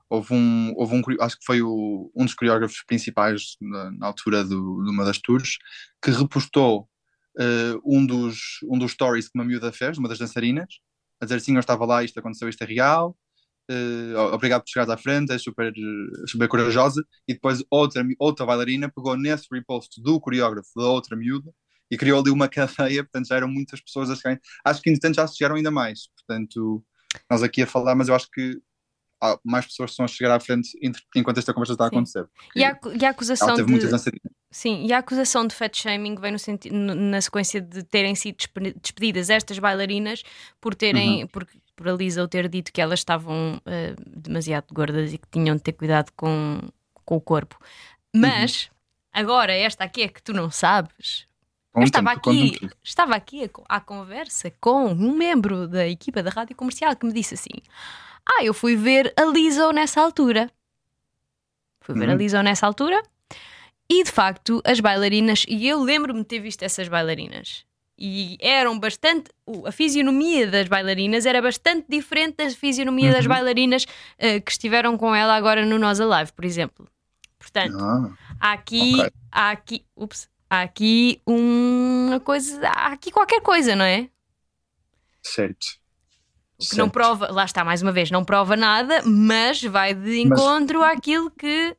Houve 0.09 0.33
um, 0.33 0.73
houve 0.75 0.95
um, 0.95 1.01
acho 1.21 1.37
que 1.37 1.45
foi 1.45 1.61
o, 1.61 2.11
um 2.15 2.25
dos 2.25 2.33
coreógrafos 2.33 2.83
principais 2.87 3.55
na, 3.61 3.91
na 3.91 4.07
altura 4.07 4.43
do, 4.43 4.83
de 4.83 4.89
uma 4.89 5.05
das 5.05 5.19
tours, 5.19 5.59
que 6.01 6.09
repostou 6.09 6.89
eh, 7.39 7.73
um, 7.83 8.05
dos, 8.05 8.59
um 8.63 8.77
dos 8.77 8.91
stories 8.91 9.27
que 9.27 9.37
uma 9.37 9.45
miúda 9.45 9.71
fez, 9.71 9.97
uma 9.97 10.07
das 10.07 10.17
dançarinas, 10.17 10.79
a 11.19 11.25
dizer 11.25 11.37
assim, 11.37 11.53
eu 11.53 11.59
estava 11.59 11.85
lá, 11.85 12.03
isto 12.03 12.19
aconteceu, 12.19 12.47
isto 12.47 12.61
é 12.63 12.65
real, 12.65 13.17
eh, 13.69 14.13
obrigado 14.31 14.61
por 14.61 14.69
chegares 14.69 14.91
à 14.91 14.97
frente, 14.97 15.31
és 15.31 15.41
super, 15.41 15.73
super 16.27 16.47
corajosa, 16.47 17.03
e 17.27 17.33
depois 17.33 17.63
outra, 17.69 18.05
outra 18.19 18.45
bailarina 18.45 18.89
pegou 18.89 19.17
nesse 19.17 19.47
repost 19.51 20.01
do 20.01 20.19
coreógrafo 20.19 20.69
da 20.75 20.87
outra 20.87 21.15
miúda 21.15 21.51
e 21.89 21.97
criou 21.97 22.21
ali 22.21 22.31
uma 22.31 22.47
cadeia, 22.49 23.03
portanto 23.03 23.27
já 23.27 23.35
eram 23.35 23.47
muitas 23.47 23.81
pessoas 23.81 24.09
a 24.09 24.15
chegarem. 24.15 24.39
Acho 24.63 24.81
que 24.81 24.89
entretanto 24.89 25.15
já 25.15 25.27
se 25.27 25.37
chegaram 25.37 25.55
ainda 25.55 25.71
mais, 25.71 26.09
portanto, 26.15 26.83
nós 27.29 27.43
aqui 27.43 27.63
a 27.63 27.67
falar, 27.67 27.95
mas 27.95 28.07
eu 28.07 28.15
acho 28.15 28.29
que 28.31 28.59
mais 29.43 29.65
pessoas 29.65 29.91
estão 29.91 30.05
a 30.05 30.07
chegar 30.07 30.35
à 30.35 30.39
frente 30.39 30.69
enquanto 31.15 31.37
esta 31.37 31.53
conversa 31.53 31.73
está 31.73 31.85
a 31.85 31.87
acontecer. 31.87 32.27
E 32.55 32.63
a, 32.63 32.77
e 32.99 33.05
a 33.05 33.09
acusação 33.09 33.55
de. 33.55 33.63
Sim, 34.57 34.85
e 34.85 34.93
a 34.93 34.99
acusação 34.99 35.45
de 35.45 35.53
fat 35.53 35.75
shaming 35.75 36.15
vem 36.15 36.31
no 36.31 36.39
senti- 36.39 36.69
no- 36.71 36.95
na 36.95 37.19
sequência 37.19 37.59
de 37.59 37.83
terem 37.83 38.15
sido 38.15 38.37
despe- 38.37 38.73
despedidas 38.81 39.29
estas 39.29 39.59
bailarinas 39.59 40.23
por 40.61 40.73
terem 40.73 41.21
Uhum. 41.23 41.27
por, 41.27 41.45
por 41.75 41.89
a 41.89 41.93
Lisa 41.93 42.25
ter 42.27 42.47
dito 42.47 42.71
que 42.71 42.79
elas 42.81 42.99
estavam 42.99 43.61
eh, 43.65 43.95
demasiado 44.07 44.67
gordas 44.73 45.11
e 45.13 45.17
que 45.17 45.27
tinham 45.29 45.55
de 45.57 45.61
ter 45.61 45.73
cuidado 45.73 46.11
com, 46.15 46.59
com 47.03 47.15
o 47.17 47.21
corpo. 47.21 47.57
Mas 48.15 48.69
agora 49.11 49.51
esta 49.53 49.83
aqui 49.83 50.03
é 50.03 50.07
que 50.07 50.23
tu 50.23 50.31
não 50.33 50.49
sabes. 50.49 51.27
Eu 51.75 51.83
estava 51.83 52.11
aqui, 52.13 52.57
estava 52.81 53.15
aqui 53.15 53.43
a, 53.67 53.75
à 53.75 53.81
conversa 53.81 54.49
com 54.61 54.85
um 54.85 55.11
membro 55.13 55.67
da 55.67 55.85
equipa 55.85 56.23
da 56.23 56.29
rádio 56.29 56.55
comercial 56.55 56.95
que 56.95 57.05
me 57.05 57.11
disse 57.11 57.33
assim: 57.33 57.49
Ah, 58.25 58.41
eu 58.45 58.53
fui 58.53 58.77
ver 58.77 59.13
a 59.17 59.25
Lizzo 59.25 59.71
nessa 59.73 59.99
altura. 60.01 60.49
Fui 61.81 61.93
ver 61.93 62.07
a 62.09 62.13
Uhum. 62.13 62.17
Lizzo 62.17 62.41
nessa 62.41 62.65
altura. 62.65 63.03
E 63.89 64.03
de 64.03 64.11
facto, 64.11 64.61
as 64.65 64.79
bailarinas, 64.79 65.45
e 65.47 65.67
eu 65.67 65.81
lembro-me 65.81 66.21
de 66.21 66.25
ter 66.25 66.39
visto 66.39 66.63
essas 66.63 66.87
bailarinas. 66.87 67.63
E 67.97 68.37
eram 68.41 68.77
bastante. 68.79 69.29
o- 69.45 69.65
A 69.67 69.71
fisionomia 69.71 70.47
das 70.47 70.67
bailarinas 70.67 71.25
era 71.25 71.41
bastante 71.41 71.85
diferente 71.87 72.35
da 72.37 72.49
fisionomia 72.49 73.11
das 73.11 73.25
Uhum. 73.25 73.29
bailarinas 73.29 73.85
eh, 74.17 74.39
que 74.41 74.51
estiveram 74.51 74.97
com 74.97 75.13
ela 75.15 75.35
agora 75.35 75.65
no 75.65 75.77
Nós 75.79 75.99
Alive, 76.01 76.33
por 76.33 76.43
exemplo. 76.45 76.87
Portanto, 77.39 77.77
Ah, 77.79 78.09
há 78.39 78.51
aqui. 78.53 78.93
Ok. 78.99 79.11
Há 79.31 79.51
aqui. 79.51 79.85
Ups. 79.95 80.27
Há 80.49 80.61
aqui 80.63 81.21
uma 81.25 82.19
coisa. 82.19 82.59
Há 82.67 82.87
aqui 82.93 83.11
qualquer 83.11 83.41
coisa, 83.41 83.75
não 83.75 83.85
é? 83.85 84.09
certo. 85.21 85.65
que 86.57 86.77
não 86.77 86.85
Certo. 86.85 86.91
prova, 86.93 87.31
lá 87.31 87.43
está 87.43 87.63
mais 87.65 87.81
uma 87.81 87.91
vez, 87.91 88.09
não 88.11 88.23
prova 88.23 88.55
nada, 88.55 89.01
mas 89.05 89.61
vai 89.61 89.93
de 89.93 90.21
encontro 90.21 90.81
àquilo 90.83 91.29
que 91.31 91.75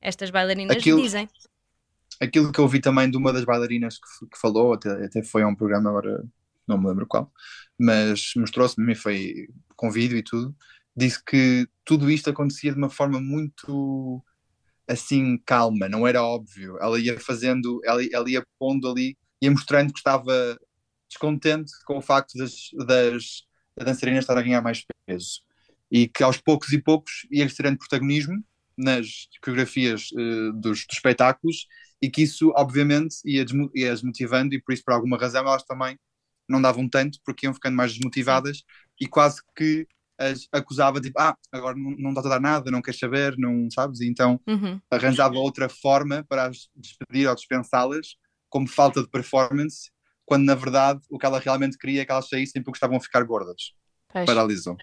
estas 0.00 0.30
bailarinas 0.30 0.76
Aquilo- 0.76 1.02
dizem. 1.02 1.28
aquilo 2.20 2.52
que 2.52 2.58
eu 2.58 2.64
ouvi 2.64 2.80
também 2.80 3.10
de 3.10 3.16
uma 3.16 3.32
das 3.32 3.44
bailarinas 3.44 3.98
que, 3.98 4.26
que 4.26 4.38
falou, 4.38 4.72
até, 4.74 5.04
até 5.04 5.22
foi 5.22 5.42
a 5.42 5.46
um 5.46 5.54
programa 5.54 5.90
agora, 5.90 6.24
não 6.66 6.78
me 6.78 6.86
lembro 6.88 7.06
qual, 7.06 7.32
mas 7.78 8.32
mostrou-se-me, 8.36 8.94
foi 8.94 9.48
com 9.76 9.90
vídeo 9.90 10.16
e 10.18 10.22
tudo, 10.22 10.54
disse 10.96 11.22
que 11.24 11.66
tudo 11.84 12.10
isto 12.10 12.30
acontecia 12.30 12.72
de 12.72 12.78
uma 12.78 12.90
forma 12.90 13.20
muito 13.20 14.22
assim 14.86 15.38
calma, 15.46 15.88
não 15.88 16.06
era 16.06 16.22
óbvio. 16.22 16.76
Ela 16.80 16.98
ia 16.98 17.18
fazendo, 17.20 17.80
ela, 17.84 18.02
ela 18.12 18.28
ia 18.28 18.44
pondo 18.58 18.88
ali, 18.90 19.16
ia 19.40 19.50
mostrando 19.50 19.92
que 19.92 19.98
estava 20.00 20.58
descontente 21.08 21.72
com 21.84 21.98
o 21.98 22.02
facto 22.02 22.36
das, 22.36 22.70
das, 22.86 23.44
dançarinas 23.84 24.24
estarem 24.24 24.42
a 24.42 24.46
ganhar 24.46 24.62
mais 24.62 24.84
peso. 25.06 25.42
E 25.90 26.08
que 26.08 26.22
aos 26.22 26.38
poucos 26.38 26.72
e 26.72 26.82
poucos 26.82 27.26
ia 27.30 27.46
tirando 27.48 27.78
protagonismo 27.78 28.44
nas 28.82 29.28
coreografias 29.42 30.08
eh, 30.18 30.52
dos, 30.54 30.86
dos 30.86 30.96
espetáculos 30.96 31.66
e 32.02 32.10
que 32.10 32.22
isso, 32.22 32.52
obviamente, 32.56 33.16
ia, 33.24 33.44
ia 33.74 33.92
desmotivando 33.92 34.54
e 34.54 34.62
por 34.62 34.72
isso, 34.72 34.84
por 34.84 34.94
alguma 34.94 35.18
razão, 35.18 35.42
elas 35.42 35.64
também 35.64 35.98
não 36.48 36.60
davam 36.60 36.88
tanto 36.88 37.18
porque 37.24 37.46
iam 37.46 37.54
ficando 37.54 37.76
mais 37.76 37.92
desmotivadas 37.92 38.62
e 39.00 39.06
quase 39.06 39.40
que 39.56 39.86
as 40.18 40.46
acusava 40.52 41.00
de 41.00 41.10
ah, 41.18 41.36
agora 41.52 41.76
não, 41.76 41.92
não 41.92 42.10
está 42.10 42.20
a 42.22 42.28
dar 42.30 42.40
nada, 42.40 42.70
não 42.70 42.82
quer 42.82 42.94
saber, 42.94 43.36
não 43.38 43.70
sabes? 43.70 44.00
E 44.00 44.08
então 44.08 44.40
Uhum. 44.46 44.80
arranjava 44.90 45.34
outra 45.38 45.68
forma 45.68 46.24
para 46.28 46.46
as 46.48 46.68
despedir 46.74 47.28
ou 47.28 47.34
dispensá-las 47.34 48.16
como 48.48 48.66
falta 48.68 49.02
de 49.02 49.08
performance, 49.08 49.90
quando 50.26 50.44
na 50.44 50.54
verdade 50.54 51.00
o 51.08 51.18
que 51.18 51.24
ela 51.26 51.38
realmente 51.38 51.78
queria 51.78 52.02
é 52.02 52.04
que 52.04 52.12
elas 52.12 52.28
saíssem 52.28 52.62
porque 52.62 52.76
estavam 52.76 52.96
a 52.96 53.00
ficar 53.00 53.22
gordas 53.24 53.72
Pois. 54.08 54.32
paralisam. 54.34 54.76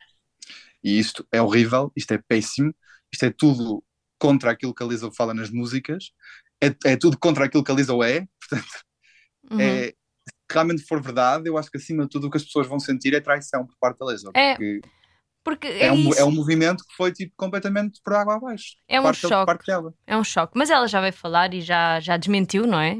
E 0.84 1.00
isto 1.00 1.27
é 1.32 1.42
horrível, 1.42 1.92
isto 1.96 2.13
é 2.13 2.18
péssimo, 2.18 2.74
isto 3.14 3.26
é 3.26 3.30
tudo 3.32 3.84
contra 4.20 4.52
aquilo 4.52 4.74
que 4.74 4.84
a 4.84 4.86
Lizzo 4.88 5.12
fala 5.16 5.34
nas 5.34 5.50
músicas, 5.50 6.12
é, 6.62 6.68
é 6.86 6.98
tudo 6.98 7.18
contra 7.20 7.46
aquilo 7.46 7.64
que 7.64 7.72
a 7.72 7.76
Lizzo 7.76 8.02
é, 8.04 8.28
portanto, 8.40 8.84
Uhum. 9.50 9.62
é, 9.62 9.88
se 9.90 9.96
realmente 10.52 10.84
for 10.84 11.02
verdade, 11.02 11.48
eu 11.48 11.58
acho 11.58 11.72
que 11.72 11.78
acima 11.78 12.04
de 12.04 12.10
tudo 12.10 12.28
o 12.28 12.32
que 12.32 12.38
as 12.38 12.44
pessoas 12.44 12.68
vão 12.68 12.80
sentir 12.80 13.14
é 13.14 13.22
traição 13.22 13.66
por 13.66 13.76
parte 13.80 14.00
da 14.00 14.06
Lizzo, 14.12 14.32
É, 14.36 14.56
porque 14.56 14.82
Porque 15.44 15.68
é, 15.68 15.86
é, 15.88 15.92
um, 15.94 16.14
é 16.14 16.26
um 16.26 16.32
movimento 16.32 16.84
que 16.84 16.94
foi 16.98 17.14
tipo 17.14 17.34
completamente 17.38 18.02
por 18.04 18.14
água 18.14 18.36
abaixo, 18.36 18.76
É 18.90 19.00
um 19.00 19.04
parte, 19.04 19.22
choque. 19.22 19.46
parte 19.46 19.66
dela. 19.68 19.94
É 20.06 20.18
um 20.18 20.24
choque, 20.24 20.54
mas 20.58 20.70
ela 20.70 20.86
já 20.90 21.00
veio 21.00 21.14
falar 21.14 21.54
e 21.54 21.62
já, 21.62 22.02
já 22.02 22.18
desmentiu, 22.18 22.68
não 22.68 22.80
é? 22.80 22.96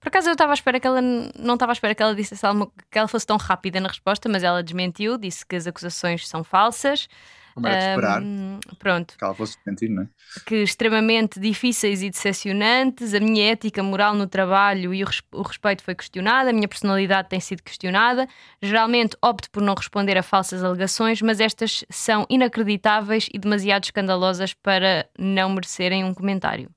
Por 0.00 0.08
acaso 0.08 0.28
eu 0.28 0.32
estava 0.32 0.52
à 0.52 0.54
espera 0.54 0.80
que 0.80 0.86
ela 0.88 1.00
não 1.00 1.54
estava 1.54 1.70
à 1.70 1.74
espera 1.74 1.94
que 1.94 2.02
ela 2.02 2.14
dissesse 2.16 2.44
alguma, 2.44 2.72
que 2.90 2.98
ela 2.98 3.06
fosse 3.06 3.24
tão 3.26 3.36
rápida 3.36 3.78
na 3.80 3.88
resposta, 3.88 4.28
mas 4.28 4.42
ela 4.42 4.62
desmentiu, 4.64 5.16
disse 5.16 5.46
que 5.46 5.54
as 5.54 5.66
acusações 5.68 6.26
são 6.26 6.42
falsas. 6.42 7.06
Como 7.54 7.66
era 7.66 7.76
de 7.76 7.88
esperar, 7.90 8.22
Ahm, 8.22 8.60
pronto, 8.78 9.16
que 9.16 9.24
ela 9.24 9.34
fosse 9.34 9.56
mentir, 9.66 9.90
não 9.90 10.02
é? 10.04 10.08
que 10.46 10.56
extremamente 10.56 11.38
difíceis 11.38 12.02
e 12.02 12.10
decepcionantes, 12.10 13.14
a 13.14 13.20
minha 13.20 13.52
ética 13.52 13.82
moral 13.82 14.14
no 14.14 14.26
trabalho 14.26 14.94
e 14.94 15.04
o 15.04 15.42
respeito 15.42 15.82
foi 15.82 15.94
questionada, 15.94 16.50
a 16.50 16.52
minha 16.52 16.68
personalidade 16.68 17.28
tem 17.28 17.40
sido 17.40 17.62
questionada. 17.62 18.26
Geralmente 18.60 19.16
opto 19.22 19.50
por 19.50 19.62
não 19.62 19.74
responder 19.74 20.16
a 20.16 20.22
falsas 20.22 20.64
alegações, 20.64 21.20
mas 21.20 21.40
estas 21.40 21.84
são 21.90 22.26
inacreditáveis 22.28 23.28
e 23.32 23.38
demasiado 23.38 23.84
escandalosas 23.84 24.54
para 24.54 25.08
não 25.18 25.50
merecerem 25.50 26.04
um 26.04 26.14
comentário. 26.14 26.70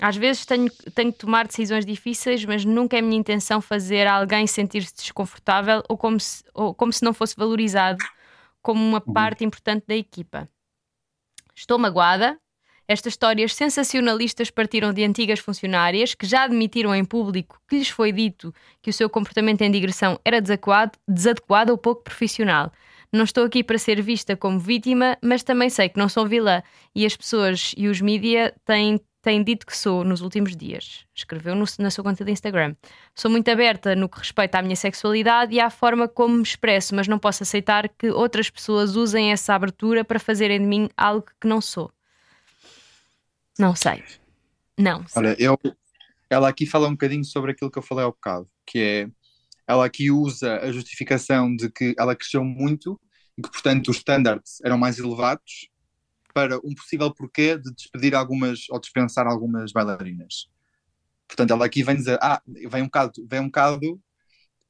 Às 0.00 0.16
vezes 0.16 0.44
tenho, 0.44 0.70
tenho 0.94 1.10
que 1.10 1.18
tomar 1.18 1.46
decisões 1.46 1.86
difíceis, 1.86 2.44
mas 2.44 2.64
nunca 2.64 2.98
é 2.98 3.00
minha 3.00 3.18
intenção 3.18 3.62
fazer 3.62 4.06
alguém 4.06 4.46
sentir-se 4.46 4.94
desconfortável 4.94 5.82
ou 5.88 5.96
como, 5.96 6.20
se, 6.20 6.44
ou 6.52 6.74
como 6.74 6.92
se 6.92 7.02
não 7.02 7.14
fosse 7.14 7.34
valorizado 7.34 8.04
como 8.66 8.84
uma 8.84 9.00
parte 9.00 9.44
importante 9.44 9.84
da 9.86 9.94
equipa. 9.94 10.48
Estou 11.54 11.78
magoada. 11.78 12.36
Estas 12.88 13.12
histórias 13.12 13.54
sensacionalistas 13.54 14.50
partiram 14.50 14.92
de 14.92 15.04
antigas 15.04 15.38
funcionárias 15.38 16.16
que 16.16 16.26
já 16.26 16.42
admitiram 16.42 16.92
em 16.92 17.04
público 17.04 17.60
que 17.68 17.78
lhes 17.78 17.88
foi 17.88 18.10
dito 18.10 18.52
que 18.82 18.90
o 18.90 18.92
seu 18.92 19.08
comportamento 19.08 19.62
em 19.62 19.70
digressão 19.70 20.18
era 20.24 20.40
desadequado, 20.40 20.98
desadequado 21.06 21.70
ou 21.70 21.78
pouco 21.78 22.02
profissional. 22.02 22.72
Não 23.12 23.22
estou 23.22 23.44
aqui 23.44 23.62
para 23.62 23.78
ser 23.78 24.02
vista 24.02 24.36
como 24.36 24.58
vítima, 24.58 25.16
mas 25.22 25.44
também 25.44 25.70
sei 25.70 25.88
que 25.88 25.98
não 25.98 26.08
sou 26.08 26.26
vilã 26.26 26.60
e 26.92 27.06
as 27.06 27.16
pessoas 27.16 27.72
e 27.76 27.86
os 27.86 28.00
mídia 28.00 28.52
têm, 28.64 29.00
têm 29.26 29.42
dito 29.42 29.66
que 29.66 29.76
sou 29.76 30.04
nos 30.04 30.20
últimos 30.20 30.56
dias. 30.56 31.04
Escreveu 31.12 31.56
no- 31.56 31.64
na 31.80 31.90
sua 31.90 32.04
conta 32.04 32.24
de 32.24 32.30
Instagram. 32.30 32.76
Sou 33.12 33.28
muito 33.28 33.50
aberta 33.50 33.96
no 33.96 34.08
que 34.08 34.18
respeita 34.18 34.58
à 34.58 34.62
minha 34.62 34.76
sexualidade 34.76 35.52
e 35.52 35.58
à 35.58 35.68
forma 35.68 36.06
como 36.06 36.36
me 36.36 36.42
expresso, 36.44 36.94
mas 36.94 37.08
não 37.08 37.18
posso 37.18 37.42
aceitar 37.42 37.88
que 37.88 38.08
outras 38.08 38.48
pessoas 38.48 38.94
usem 38.94 39.32
essa 39.32 39.52
abertura 39.52 40.04
para 40.04 40.20
fazerem 40.20 40.60
de 40.60 40.66
mim 40.66 40.88
algo 40.96 41.26
que 41.40 41.48
não 41.48 41.60
sou. 41.60 41.90
Não 43.58 43.74
sei. 43.74 44.04
Não 44.78 45.06
sei. 45.08 45.22
Olha, 45.22 45.36
eu, 45.38 45.58
ela 46.30 46.48
aqui 46.48 46.64
fala 46.64 46.86
um 46.86 46.92
bocadinho 46.92 47.24
sobre 47.24 47.50
aquilo 47.50 47.70
que 47.70 47.78
eu 47.78 47.82
falei 47.82 48.04
há 48.04 48.08
bocado, 48.08 48.48
que 48.64 48.78
é, 48.78 49.08
ela 49.66 49.84
aqui 49.84 50.10
usa 50.10 50.58
a 50.60 50.70
justificação 50.70 51.54
de 51.54 51.68
que 51.70 51.94
ela 51.98 52.14
cresceu 52.14 52.44
muito 52.44 53.00
e 53.36 53.42
que, 53.42 53.50
portanto, 53.50 53.88
os 53.88 53.96
standards 53.96 54.60
eram 54.64 54.78
mais 54.78 54.98
elevados 54.98 55.68
para 56.36 56.58
um 56.58 56.74
possível 56.74 57.14
porquê 57.14 57.56
de 57.58 57.72
despedir 57.74 58.14
algumas 58.14 58.68
ou 58.70 58.78
dispensar 58.78 59.26
algumas 59.26 59.72
bailarinas. 59.72 60.50
Portanto, 61.28 61.52
ela 61.52 61.66
aqui 61.66 61.82
vem 61.84 61.96
dizer, 61.96 62.18
ah, 62.22 62.42
vem 62.70 62.82
um 62.82 62.86
bocado, 62.86 63.12
vem 63.28 63.40
um 63.40 63.46
bocado 63.46 64.00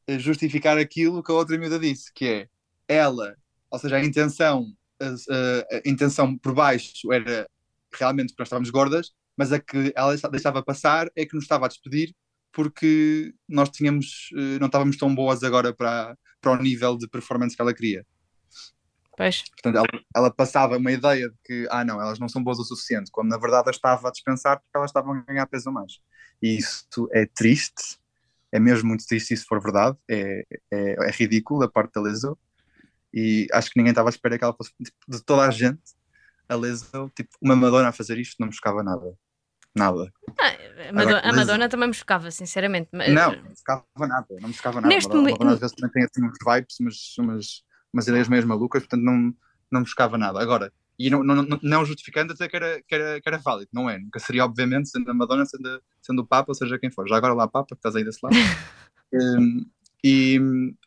eh, 0.06 0.18
justificar 0.18 0.78
aquilo 0.78 1.23
que 1.23 1.30
a 1.32 1.35
outra 1.35 1.58
miúda 1.58 1.78
disse, 1.78 2.12
que 2.14 2.26
é 2.26 2.49
ela, 2.88 3.37
ou 3.70 3.78
seja, 3.78 3.96
a 3.96 4.04
intenção, 4.04 4.66
a, 5.00 5.06
a- 5.06 5.76
a 5.87 5.88
intenção 5.90 6.37
por 6.38 6.54
baixo 6.54 7.12
era 7.12 7.49
realmente 7.94 8.32
que 8.35 8.38
nós 8.40 8.49
estávamos 8.49 8.70
gordas, 8.70 9.12
mas 9.37 9.52
a 9.52 9.61
que 9.61 9.92
ela 9.96 10.16
deixava 10.30 10.62
passar 10.64 11.08
é 11.16 11.26
que 11.26 11.35
nos 11.35 11.44
estava 11.44 11.66
a 11.66 11.68
despedir 11.68 12.14
porque 12.52 13.35
nós 13.49 13.70
tínhamos, 13.70 14.30
eh, 14.37 14.58
não 14.61 14.66
estávamos 14.68 14.96
tão 14.96 15.14
boas 15.14 15.42
agora 15.44 15.75
para, 15.75 16.16
para 16.40 16.52
o 16.52 16.62
nível 16.62 16.96
de 16.99 17.08
performance 17.08 17.54
que 17.56 17.62
ela 17.62 17.75
queria. 17.75 18.06
Pois. 19.16 19.44
Portanto, 19.50 19.76
ela, 19.76 19.87
ela 20.14 20.30
passava 20.30 20.76
uma 20.76 20.92
ideia 20.92 21.28
de 21.28 21.35
que, 21.44 21.66
ah, 21.70 21.85
não, 21.85 22.00
elas 22.00 22.18
não 22.18 22.28
são 22.28 22.42
boas 22.42 22.58
o 22.58 22.64
suficiente, 22.64 23.11
quando 23.11 23.28
na 23.28 23.38
verdade 23.38 23.64
elas 23.64 23.76
estava 23.76 24.08
a 24.08 24.11
dispensar 24.11 24.58
porque 24.61 24.76
elas 24.76 24.90
estavam 24.90 25.12
a 25.14 25.20
ganhar 25.23 25.46
peso 25.46 25.70
a 25.70 25.73
mais. 25.73 26.00
E 26.42 26.56
isso 26.58 26.87
é 27.12 27.25
triste, 27.26 27.99
é 28.52 28.61
mesmo 28.61 28.88
muito 28.88 29.06
triste 29.06 29.28
se 29.28 29.35
isso 29.35 29.46
for 29.49 29.61
verdade, 29.62 29.96
é, 30.08 30.44
é, 30.70 31.08
é 31.08 31.11
ridículo 31.11 31.61
da 31.61 31.68
parte 31.68 31.94
da 31.94 32.02
Lizzo, 32.02 32.37
e 33.12 33.46
acho 33.52 33.70
que 33.70 33.78
ninguém 33.78 33.92
estava 33.92 34.08
à 34.08 34.11
espera 34.11 34.37
que 34.38 34.44
ela 34.44 34.52
fosse, 34.54 34.70
tipo, 34.85 34.96
de 35.08 35.23
toda 35.23 35.42
a 35.46 35.50
gente, 35.50 35.80
a 36.49 36.54
Lizzo, 36.54 37.11
tipo, 37.14 37.30
uma 37.40 37.56
Madonna 37.56 37.88
a 37.88 37.92
fazer 37.92 38.18
isto 38.18 38.37
não 38.38 38.49
me 38.49 38.52
chocava 38.54 38.82
nada. 38.82 39.14
Nada. 39.75 40.11
Ah, 40.38 40.88
a, 40.88 40.92
Madonna, 40.92 41.18
a 41.18 41.23
Lizzo- 41.26 41.37
Madonna 41.37 41.68
também 41.68 41.88
me 41.88 41.94
chocava, 41.94 42.30
sinceramente. 42.30 42.88
mas- 42.92 43.12
Não, 43.12 43.32
não 43.32 43.42
me 43.50 43.56
chocava 43.56 43.85
nada, 44.06 44.26
não 44.40 44.49
me 44.49 44.54
chocava 44.54 44.80
nada. 44.80 44.94
Neste 44.94 45.08
Madonna, 45.08 45.20
momen- 45.23 45.32
Madonna 45.38 45.52
às 45.54 45.61
vezes 45.61 45.76
também 45.76 45.92
tem 45.92 46.04
assim 46.04 46.25
uns 46.25 46.38
vibes, 46.46 46.80
umas, 46.80 47.18
umas, 47.18 47.64
umas 47.97 48.07
ideias 48.07 48.29
meio 48.29 48.47
malucas, 48.47 48.83
portanto 48.83 49.03
não, 49.03 49.35
não 49.71 49.81
me 49.81 49.87
chocava 49.87 50.19
nada. 50.19 50.38
Agora, 50.41 50.71
e 50.99 51.09
não, 51.09 51.23
não, 51.25 51.37
não, 51.43 51.59
não 51.62 51.85
justificando 51.85 52.33
até 52.33 52.47
que 52.49 52.57
era, 52.57 52.83
que, 52.83 52.95
era, 52.95 53.21
que 53.21 53.29
era 53.29 53.38
válido, 53.38 53.71
não 53.73 53.88
é? 53.88 53.99
Nunca 53.99 54.19
seria, 54.19 54.45
obviamente, 54.45 54.88
sendo 54.91 55.11
a 55.11 55.15
Madonna, 55.15 55.47
sendo, 55.47 55.83
sendo 56.03 56.23
o 56.23 56.26
Papa, 56.26 56.53
seja 56.55 56.79
quem 56.79 56.91
for. 56.91 57.09
Já 57.09 57.17
agora 57.17 57.33
lá, 57.35 57.49
Papa, 57.49 57.69
que 57.69 57.75
estás 57.75 57.97
aí 57.97 58.05
desse 58.05 58.21
lado. 58.23 58.37
Hum, 59.15 59.65
e, 60.05 60.38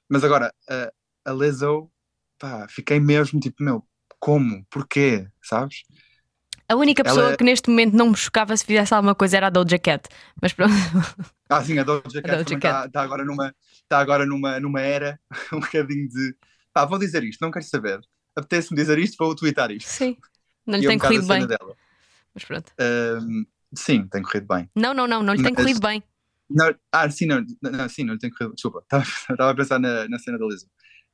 mas 0.09 0.25
agora, 0.25 0.53
a, 0.69 0.91
a 1.31 1.33
Lizzo, 1.33 1.89
pá, 2.37 2.67
fiquei 2.69 2.99
mesmo 2.99 3.39
tipo, 3.39 3.63
meu, 3.63 3.81
como? 4.19 4.65
Porquê? 4.69 5.25
Sabes? 5.41 5.83
A 6.67 6.75
única 6.75 7.01
Ela 7.01 7.15
pessoa 7.15 7.33
é- 7.33 7.37
que 7.37 7.43
neste 7.43 7.69
momento 7.69 7.95
não 7.95 8.09
me 8.09 8.17
chocava 8.17 8.55
se 8.55 8.65
fizesse 8.65 8.93
alguma 8.93 9.15
coisa 9.15 9.37
era 9.37 9.47
a 9.47 9.49
Doja 9.49 9.79
Cat. 9.79 10.07
Mas 10.39 10.51
pronto. 10.53 10.73
Ah, 11.49 11.63
sim, 11.63 11.79
a 11.79 11.83
Doja 11.83 12.21
Cat 12.21 12.53
está 12.53 12.89
tá 12.89 13.01
agora, 13.01 13.23
numa, 13.25 13.55
tá 13.87 13.99
agora 13.99 14.25
numa, 14.25 14.59
numa 14.59 14.81
era 14.81 15.19
um 15.53 15.61
bocadinho 15.61 16.07
de 16.09 16.35
pá, 16.79 16.85
vou 16.85 16.99
dizer 16.99 17.23
isto, 17.23 17.41
não 17.41 17.51
quero 17.51 17.65
saber. 17.65 17.99
Apetece-me 18.35 18.79
dizer 18.79 18.97
isto, 18.99 19.17
vou 19.17 19.35
tweetar 19.35 19.71
isto. 19.71 19.87
Sim. 19.87 20.17
Não 20.65 20.77
lhe 20.77 20.85
é 20.85 20.87
um 20.87 20.91
tem 20.91 20.97
bocado 20.97 21.15
corrido 21.15 21.27
bem. 21.27 21.47
dela. 21.47 21.75
Mas 22.33 22.43
pronto. 22.45 22.71
Sim, 23.73 24.07
tem 24.07 24.21
corrido 24.21 24.47
bem. 24.47 24.69
Não, 24.75 24.93
não, 24.93 25.07
não, 25.07 25.21
não 25.21 25.33
lhe 25.33 25.43
tem 25.43 25.53
Mas- 25.53 25.63
corrido 25.63 25.81
bem. 25.81 26.03
Não, 26.49 26.73
ah, 26.91 27.09
sim, 27.11 27.27
não, 27.27 27.45
não, 27.61 27.87
sim, 27.87 28.03
não 28.03 28.13
lhe 28.13 28.19
tem 28.19 28.29
corrido. 28.31 28.55
Desculpa, 28.55 28.83
estava, 28.91 29.51
a 29.51 29.55
pensar 29.55 29.79
na, 29.79 30.07
na 30.07 30.17
cena 30.17 30.37
da 30.39 30.45
Lizzo. 30.45 30.67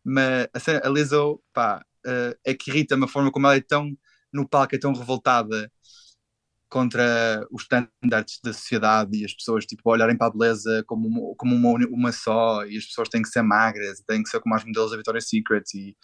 Mas 0.03 0.47
a, 0.53 0.59
cena, 0.59 0.81
a 0.83 0.89
Lizzo, 0.89 1.41
pá, 1.51 1.85
eh, 2.05 2.37
é 2.45 2.53
que 2.53 2.69
irrita-me 2.71 3.03
a 3.03 3.07
forma 3.07 3.31
como 3.31 3.45
ela 3.47 3.57
é 3.57 3.61
tão 3.61 3.91
no 4.31 4.47
palco, 4.47 4.75
é 4.75 4.77
tão 4.79 4.93
revoltada 4.93 5.69
contra 6.75 7.47
os 7.49 7.61
standards 7.61 8.37
da 8.43 8.51
sociedade 8.51 9.17
e 9.17 9.23
as 9.23 9.33
pessoas 9.33 9.65
tipo, 9.65 9.89
olharem 9.89 10.17
para 10.17 10.27
a 10.27 10.29
beleza 10.29 10.83
como 10.85 11.07
uma, 11.07 11.35
como 11.37 11.55
uma, 11.55 11.87
uma 11.87 12.11
só 12.11 12.65
e 12.65 12.77
as 12.77 12.83
pessoas 12.83 13.07
têm 13.07 13.21
que 13.21 13.29
ser 13.29 13.43
magras, 13.43 14.03
têm 14.05 14.21
que 14.21 14.29
ser 14.29 14.41
como 14.41 14.53
as 14.55 14.65
modelos 14.65 14.91
da 14.91 14.97
Victoria's 14.97 15.29
Secret 15.29 15.63
e, 15.73 15.95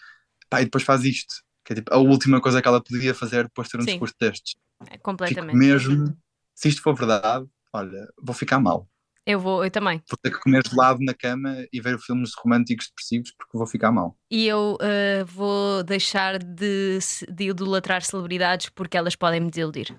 pá, 0.50 0.62
e 0.62 0.63
depois 0.63 0.86
faz 0.86 1.04
isto, 1.04 1.36
que 1.66 1.74
é 1.74 1.75
tipo 1.75 1.94
a 1.94 1.98
última 1.98 2.40
coisa 2.40 2.62
que 2.62 2.68
ela 2.70 2.82
podia 2.82 3.13
fazer 3.13 3.44
depois 3.44 3.68
de 3.68 3.72
ter 3.74 3.78
um 3.80 3.82
Sim. 3.82 3.88
discurso 3.88 4.16
destes. 4.18 4.56
É, 4.84 4.92
Fico 4.92 5.04
completamente. 5.04 5.58
mesmo, 5.58 6.18
se 6.56 6.70
isto 6.70 6.82
for 6.82 6.96
verdade, 6.96 7.46
olha, 7.74 8.08
vou 8.24 8.34
ficar 8.34 8.58
mal. 8.58 8.88
Eu 9.25 9.42
vou, 9.42 9.66
eu 9.66 9.70
também. 9.70 10.01
Vou 10.10 10.18
ter 10.24 10.32
que 10.32 10.40
comer 10.40 10.66
gelado 10.66 11.00
na 11.04 11.13
cama 11.13 11.68
e 11.74 11.82
ver 11.82 12.00
filmes 12.00 12.32
românticos 12.42 12.88
depressivos 12.88 13.34
porque 13.38 13.58
vou 13.58 13.68
ficar 13.68 13.92
mal. 13.92 14.18
E 14.32 14.48
eu 14.48 14.78
uh, 14.82 15.25
vou 15.25 15.84
deixar 15.84 16.40
de, 16.40 16.98
de 17.30 17.50
idolatrar 17.50 18.04
celebridades 18.04 18.70
porque 18.70 18.96
elas 18.96 19.18
podem 19.18 19.42
me 19.42 19.51
desiludir. 19.51 19.94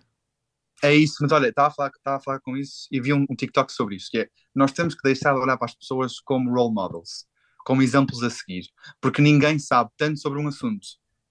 É 0.83 0.93
isso, 0.93 1.17
mas 1.21 1.31
olha, 1.31 1.49
estava 1.49 1.69
a 1.69 1.71
falar, 1.71 1.91
estava 1.97 2.17
a 2.17 2.21
falar 2.21 2.41
com 2.41 2.57
isso 2.57 2.89
e 2.91 3.01
vi 3.01 3.13
um, 3.13 3.25
um 3.31 3.37
TikTok 3.37 3.73
sobre 3.73 3.95
isso, 3.95 4.09
que 4.11 4.19
é 4.19 4.29
nós 4.53 4.73
temos 4.73 4.95
que 4.97 5.03
deixar 5.03 5.33
de 5.33 5.41
olhar 5.41 5.57
para 5.57 5.67
as 5.67 5.75
pessoas 5.77 6.19
como 6.19 6.53
role 6.53 6.75
models, 6.75 7.25
como 7.65 7.83
exemplos 7.83 8.23
a 8.25 8.31
seguir, 8.31 8.65
porque 9.01 9.23
ninguém 9.23 9.61
sabe 9.61 9.91
tanto 9.97 10.19
sobre 10.19 10.41
um 10.41 10.49
assunto, 10.49 10.85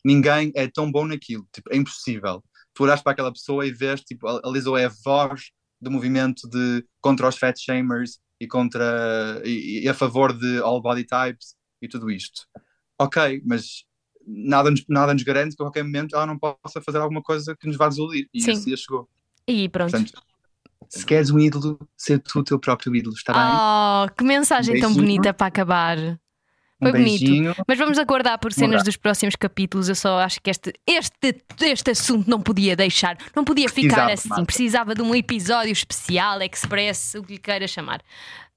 ninguém 0.05 0.53
é 0.55 0.69
tão 0.69 0.89
bom 0.89 1.05
naquilo, 1.05 1.45
tipo, 1.53 1.71
é 1.73 1.75
impossível. 1.75 2.41
Tu 2.73 2.83
olhas 2.83 3.01
para 3.01 3.11
aquela 3.11 3.31
pessoa 3.31 3.65
e 3.65 3.71
vês, 3.71 3.99
tipo, 4.01 4.25
a 4.25 4.49
Lizzo 4.49 4.77
é 4.77 4.85
a 4.85 4.91
voz 5.03 5.51
do 5.81 5.91
movimento 5.91 6.47
de 6.49 6.85
contra 7.01 7.27
os 7.27 7.37
fat 7.37 7.59
shamers 7.59 8.19
e 8.39 8.47
contra 8.47 9.41
e, 9.43 9.81
e 9.83 9.89
a 9.89 9.93
favor 9.93 10.31
de 10.31 10.59
all 10.59 10.81
body 10.81 11.03
types 11.03 11.55
e 11.81 11.89
tudo 11.89 12.09
isto. 12.09 12.47
Ok, 12.97 13.41
mas 13.45 13.83
nada 14.25 14.71
nos, 14.71 14.85
nada 14.87 15.13
nos 15.13 15.23
garante 15.23 15.55
que 15.55 15.61
a 15.61 15.65
qualquer 15.65 15.83
momento 15.83 16.15
ela 16.15 16.25
não 16.25 16.39
possa 16.39 16.81
fazer 16.81 16.99
alguma 16.99 17.21
coisa 17.21 17.55
que 17.55 17.67
nos 17.67 17.75
vá 17.75 17.89
desiludir. 17.89 18.29
E 18.33 18.41
Sim. 18.41 18.51
esse 18.51 18.65
dia 18.65 18.77
chegou. 18.77 19.09
E 19.47 19.67
pronto. 19.69 19.91
Portanto, 19.91 20.21
se 20.89 21.05
queres 21.05 21.29
um 21.29 21.39
ídolo, 21.39 21.79
ser 21.95 22.19
tu 22.19 22.39
o 22.39 22.43
teu 22.43 22.59
próprio 22.59 22.93
ídolo, 22.95 23.15
está 23.15 23.33
bem? 23.33 23.41
Oh, 23.41 24.13
que 24.15 24.23
mensagem 24.23 24.79
tão 24.79 24.89
beijinho. 24.89 25.05
bonita 25.05 25.33
para 25.33 25.47
acabar. 25.47 25.97
um 25.97 26.17
foi 26.81 26.91
bonito. 26.91 27.19
beijinho. 27.19 27.55
Mas 27.67 27.77
vamos 27.77 27.97
aguardar 27.97 28.37
por 28.39 28.51
cenas 28.51 28.71
Morar. 28.71 28.83
dos 28.83 28.97
próximos 28.97 29.35
capítulos. 29.37 29.87
Eu 29.87 29.95
só 29.95 30.19
acho 30.19 30.41
que 30.41 30.49
este, 30.49 30.73
este, 30.85 31.41
este 31.61 31.91
assunto 31.91 32.29
não 32.29 32.41
podia 32.41 32.75
deixar, 32.75 33.17
não 33.33 33.45
podia 33.45 33.69
ficar 33.69 34.07
Precisava, 34.07 34.13
assim. 34.13 34.29
Marta. 34.29 34.45
Precisava 34.45 34.95
de 34.95 35.01
um 35.01 35.15
episódio 35.15 35.71
especial, 35.71 36.41
express, 36.41 37.13
o 37.15 37.23
que 37.23 37.33
lhe 37.33 37.39
queira 37.39 37.67
chamar. 37.67 38.01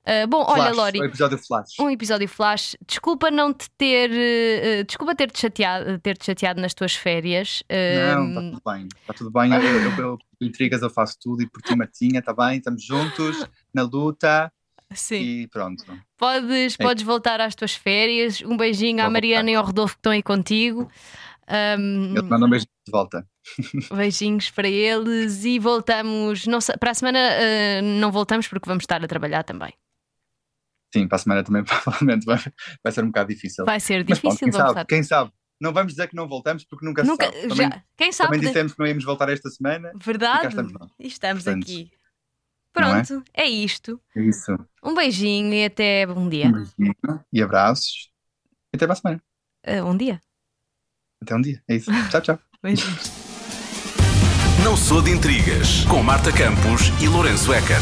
Ah, 0.06 0.26
bom, 0.26 0.44
olha, 0.46 0.64
Flash, 0.64 0.76
Lori, 0.76 1.00
O 1.00 1.04
episódio 1.04 1.38
Flash. 1.38 1.78
um 1.80 1.88
episódio 1.90 2.28
flash. 2.28 2.76
Desculpa 2.86 3.30
não 3.30 3.54
te 3.54 3.70
ter. 3.78 4.10
eh, 4.12 4.84
desculpa 4.84 5.14
ter-te 5.14 5.40
chateado, 5.40 5.98
ter 5.98 6.16
-te 6.18 6.26
chateado 6.26 6.60
nas 6.60 6.74
tuas 6.74 6.94
férias. 6.94 7.62
Não, 7.70 8.22
Ah, 8.22 8.28
está 8.28 8.40
tudo 8.50 8.62
bem. 8.72 8.88
Está 9.00 9.14
tudo 9.14 9.30
bem. 9.30 9.52
Eu, 9.54 9.62
eu, 9.62 9.90
eu, 9.98 10.18
por 10.18 10.46
intrigas, 10.46 10.82
eu 10.82 10.90
faço 10.90 11.16
tudo 11.20 11.42
e 11.42 11.48
por 11.48 11.62
ti, 11.62 11.74
Martinha, 11.74 12.18
está 12.20 12.34
bem? 12.34 12.58
Estamos 12.58 12.84
juntos 12.84 13.46
na 13.72 13.82
luta 13.82 14.52
sim. 14.92 15.16
e 15.22 15.48
pronto. 15.48 15.82
Podes, 16.18 16.76
É. 16.78 16.84
podes 16.84 17.02
voltar 17.02 17.40
às 17.40 17.54
tuas 17.54 17.74
férias. 17.74 18.42
Um 18.42 18.56
beijinho 18.58 19.00
à 19.00 19.04
Vou 19.04 19.12
Mariana 19.12 19.38
voltar. 19.44 19.52
e 19.52 19.54
ao 19.56 19.64
Rodolfo 19.64 19.94
que 19.94 20.00
estão 20.00 20.12
aí 20.12 20.22
contigo. 20.22 20.90
Um, 21.78 22.14
Eu 22.14 22.22
te 22.22 22.28
mando 22.28 22.44
um 22.46 22.50
beijo 22.50 22.66
de 22.66 22.90
volta. 22.92 23.26
beijinhos 23.94 24.50
para 24.50 24.68
eles 24.68 25.44
e 25.44 25.58
voltamos. 25.58 26.46
Não 26.46 26.58
para 26.78 26.90
a 26.90 26.94
semana 26.94 27.18
eh, 27.18 27.80
não 27.82 28.12
voltamos 28.12 28.46
porque 28.48 28.68
vamos 28.68 28.82
estar 28.82 29.02
a 29.02 29.08
trabalhar 29.08 29.42
também. 29.44 29.72
Sim, 30.94 31.08
para 31.08 31.16
a 31.16 31.18
semana 31.18 31.42
também 31.42 31.64
provavelmente 31.66 32.24
vai, 32.24 32.38
vai 32.82 32.92
ser 32.92 33.02
um 33.02 33.08
bocado 33.08 33.28
difícil. 33.34 33.64
Vai 33.64 33.80
ser 33.80 34.04
Mas 34.08 34.20
pronto, 34.20 34.34
difícil, 34.34 34.52
quem 34.52 34.52
sabe, 34.52 34.84
quem 34.86 35.02
sabe? 35.02 35.32
Não 35.60 35.72
vamos 35.72 35.92
dizer 35.92 36.08
que 36.08 36.14
não 36.14 36.28
voltamos 36.28 36.64
porque 36.64 36.86
nunca, 36.86 37.02
Nunca, 37.02 37.26
se 37.26 37.32
sabe. 37.32 37.48
Também, 37.48 37.68
já, 37.70 37.82
quem 37.96 38.12
sabe? 38.12 38.28
também 38.28 38.40
de- 38.40 38.46
dissemos 38.46 38.72
que 38.74 38.78
não 38.78 38.86
íamos 38.86 39.04
voltar 39.04 39.28
esta 39.28 39.50
semana. 39.50 39.88
e 39.88 39.92
cá 39.98 39.98
Verdade? 40.04 40.46
estamos. 40.48 40.72
E 41.00 41.06
estamos 41.08 41.44
Portanto, 41.44 41.62
aqui. 41.64 41.90
é? 41.92 41.96
Pronto, 42.72 43.24
é? 43.34 43.44
isto. 43.46 44.00
É 44.16 44.20
isso. 44.22 44.56
Um 44.84 44.94
beijinho 44.94 45.52
e 45.52 45.64
até 45.64 46.06
um 46.08 46.28
dia. 46.28 46.46
Um 46.46 46.52
beijinho 46.52 47.24
e 47.32 47.42
abraços. 47.42 48.10
E 48.72 48.76
até 48.76 48.86
para 48.86 48.92
a 48.92 48.96
semana. 48.96 49.22
Eh, 49.64 49.82
um 49.82 49.96
dia. 49.96 50.20
Até 51.22 51.34
um 51.34 51.40
dia. 51.40 51.62
É 51.68 51.76
isso. 51.76 51.90
Tchau, 52.10 52.20
tchau. 52.20 52.38
Beijinhos. 52.62 53.10
Não 54.64 54.76
sou 54.76 55.02
de 55.02 55.10
intrigas 55.10 55.84
com 55.84 56.02
Marta 56.02 56.32
Campos 56.32 56.88
e 57.02 57.08
Lourenço 57.08 57.52
Eker. 57.52 57.78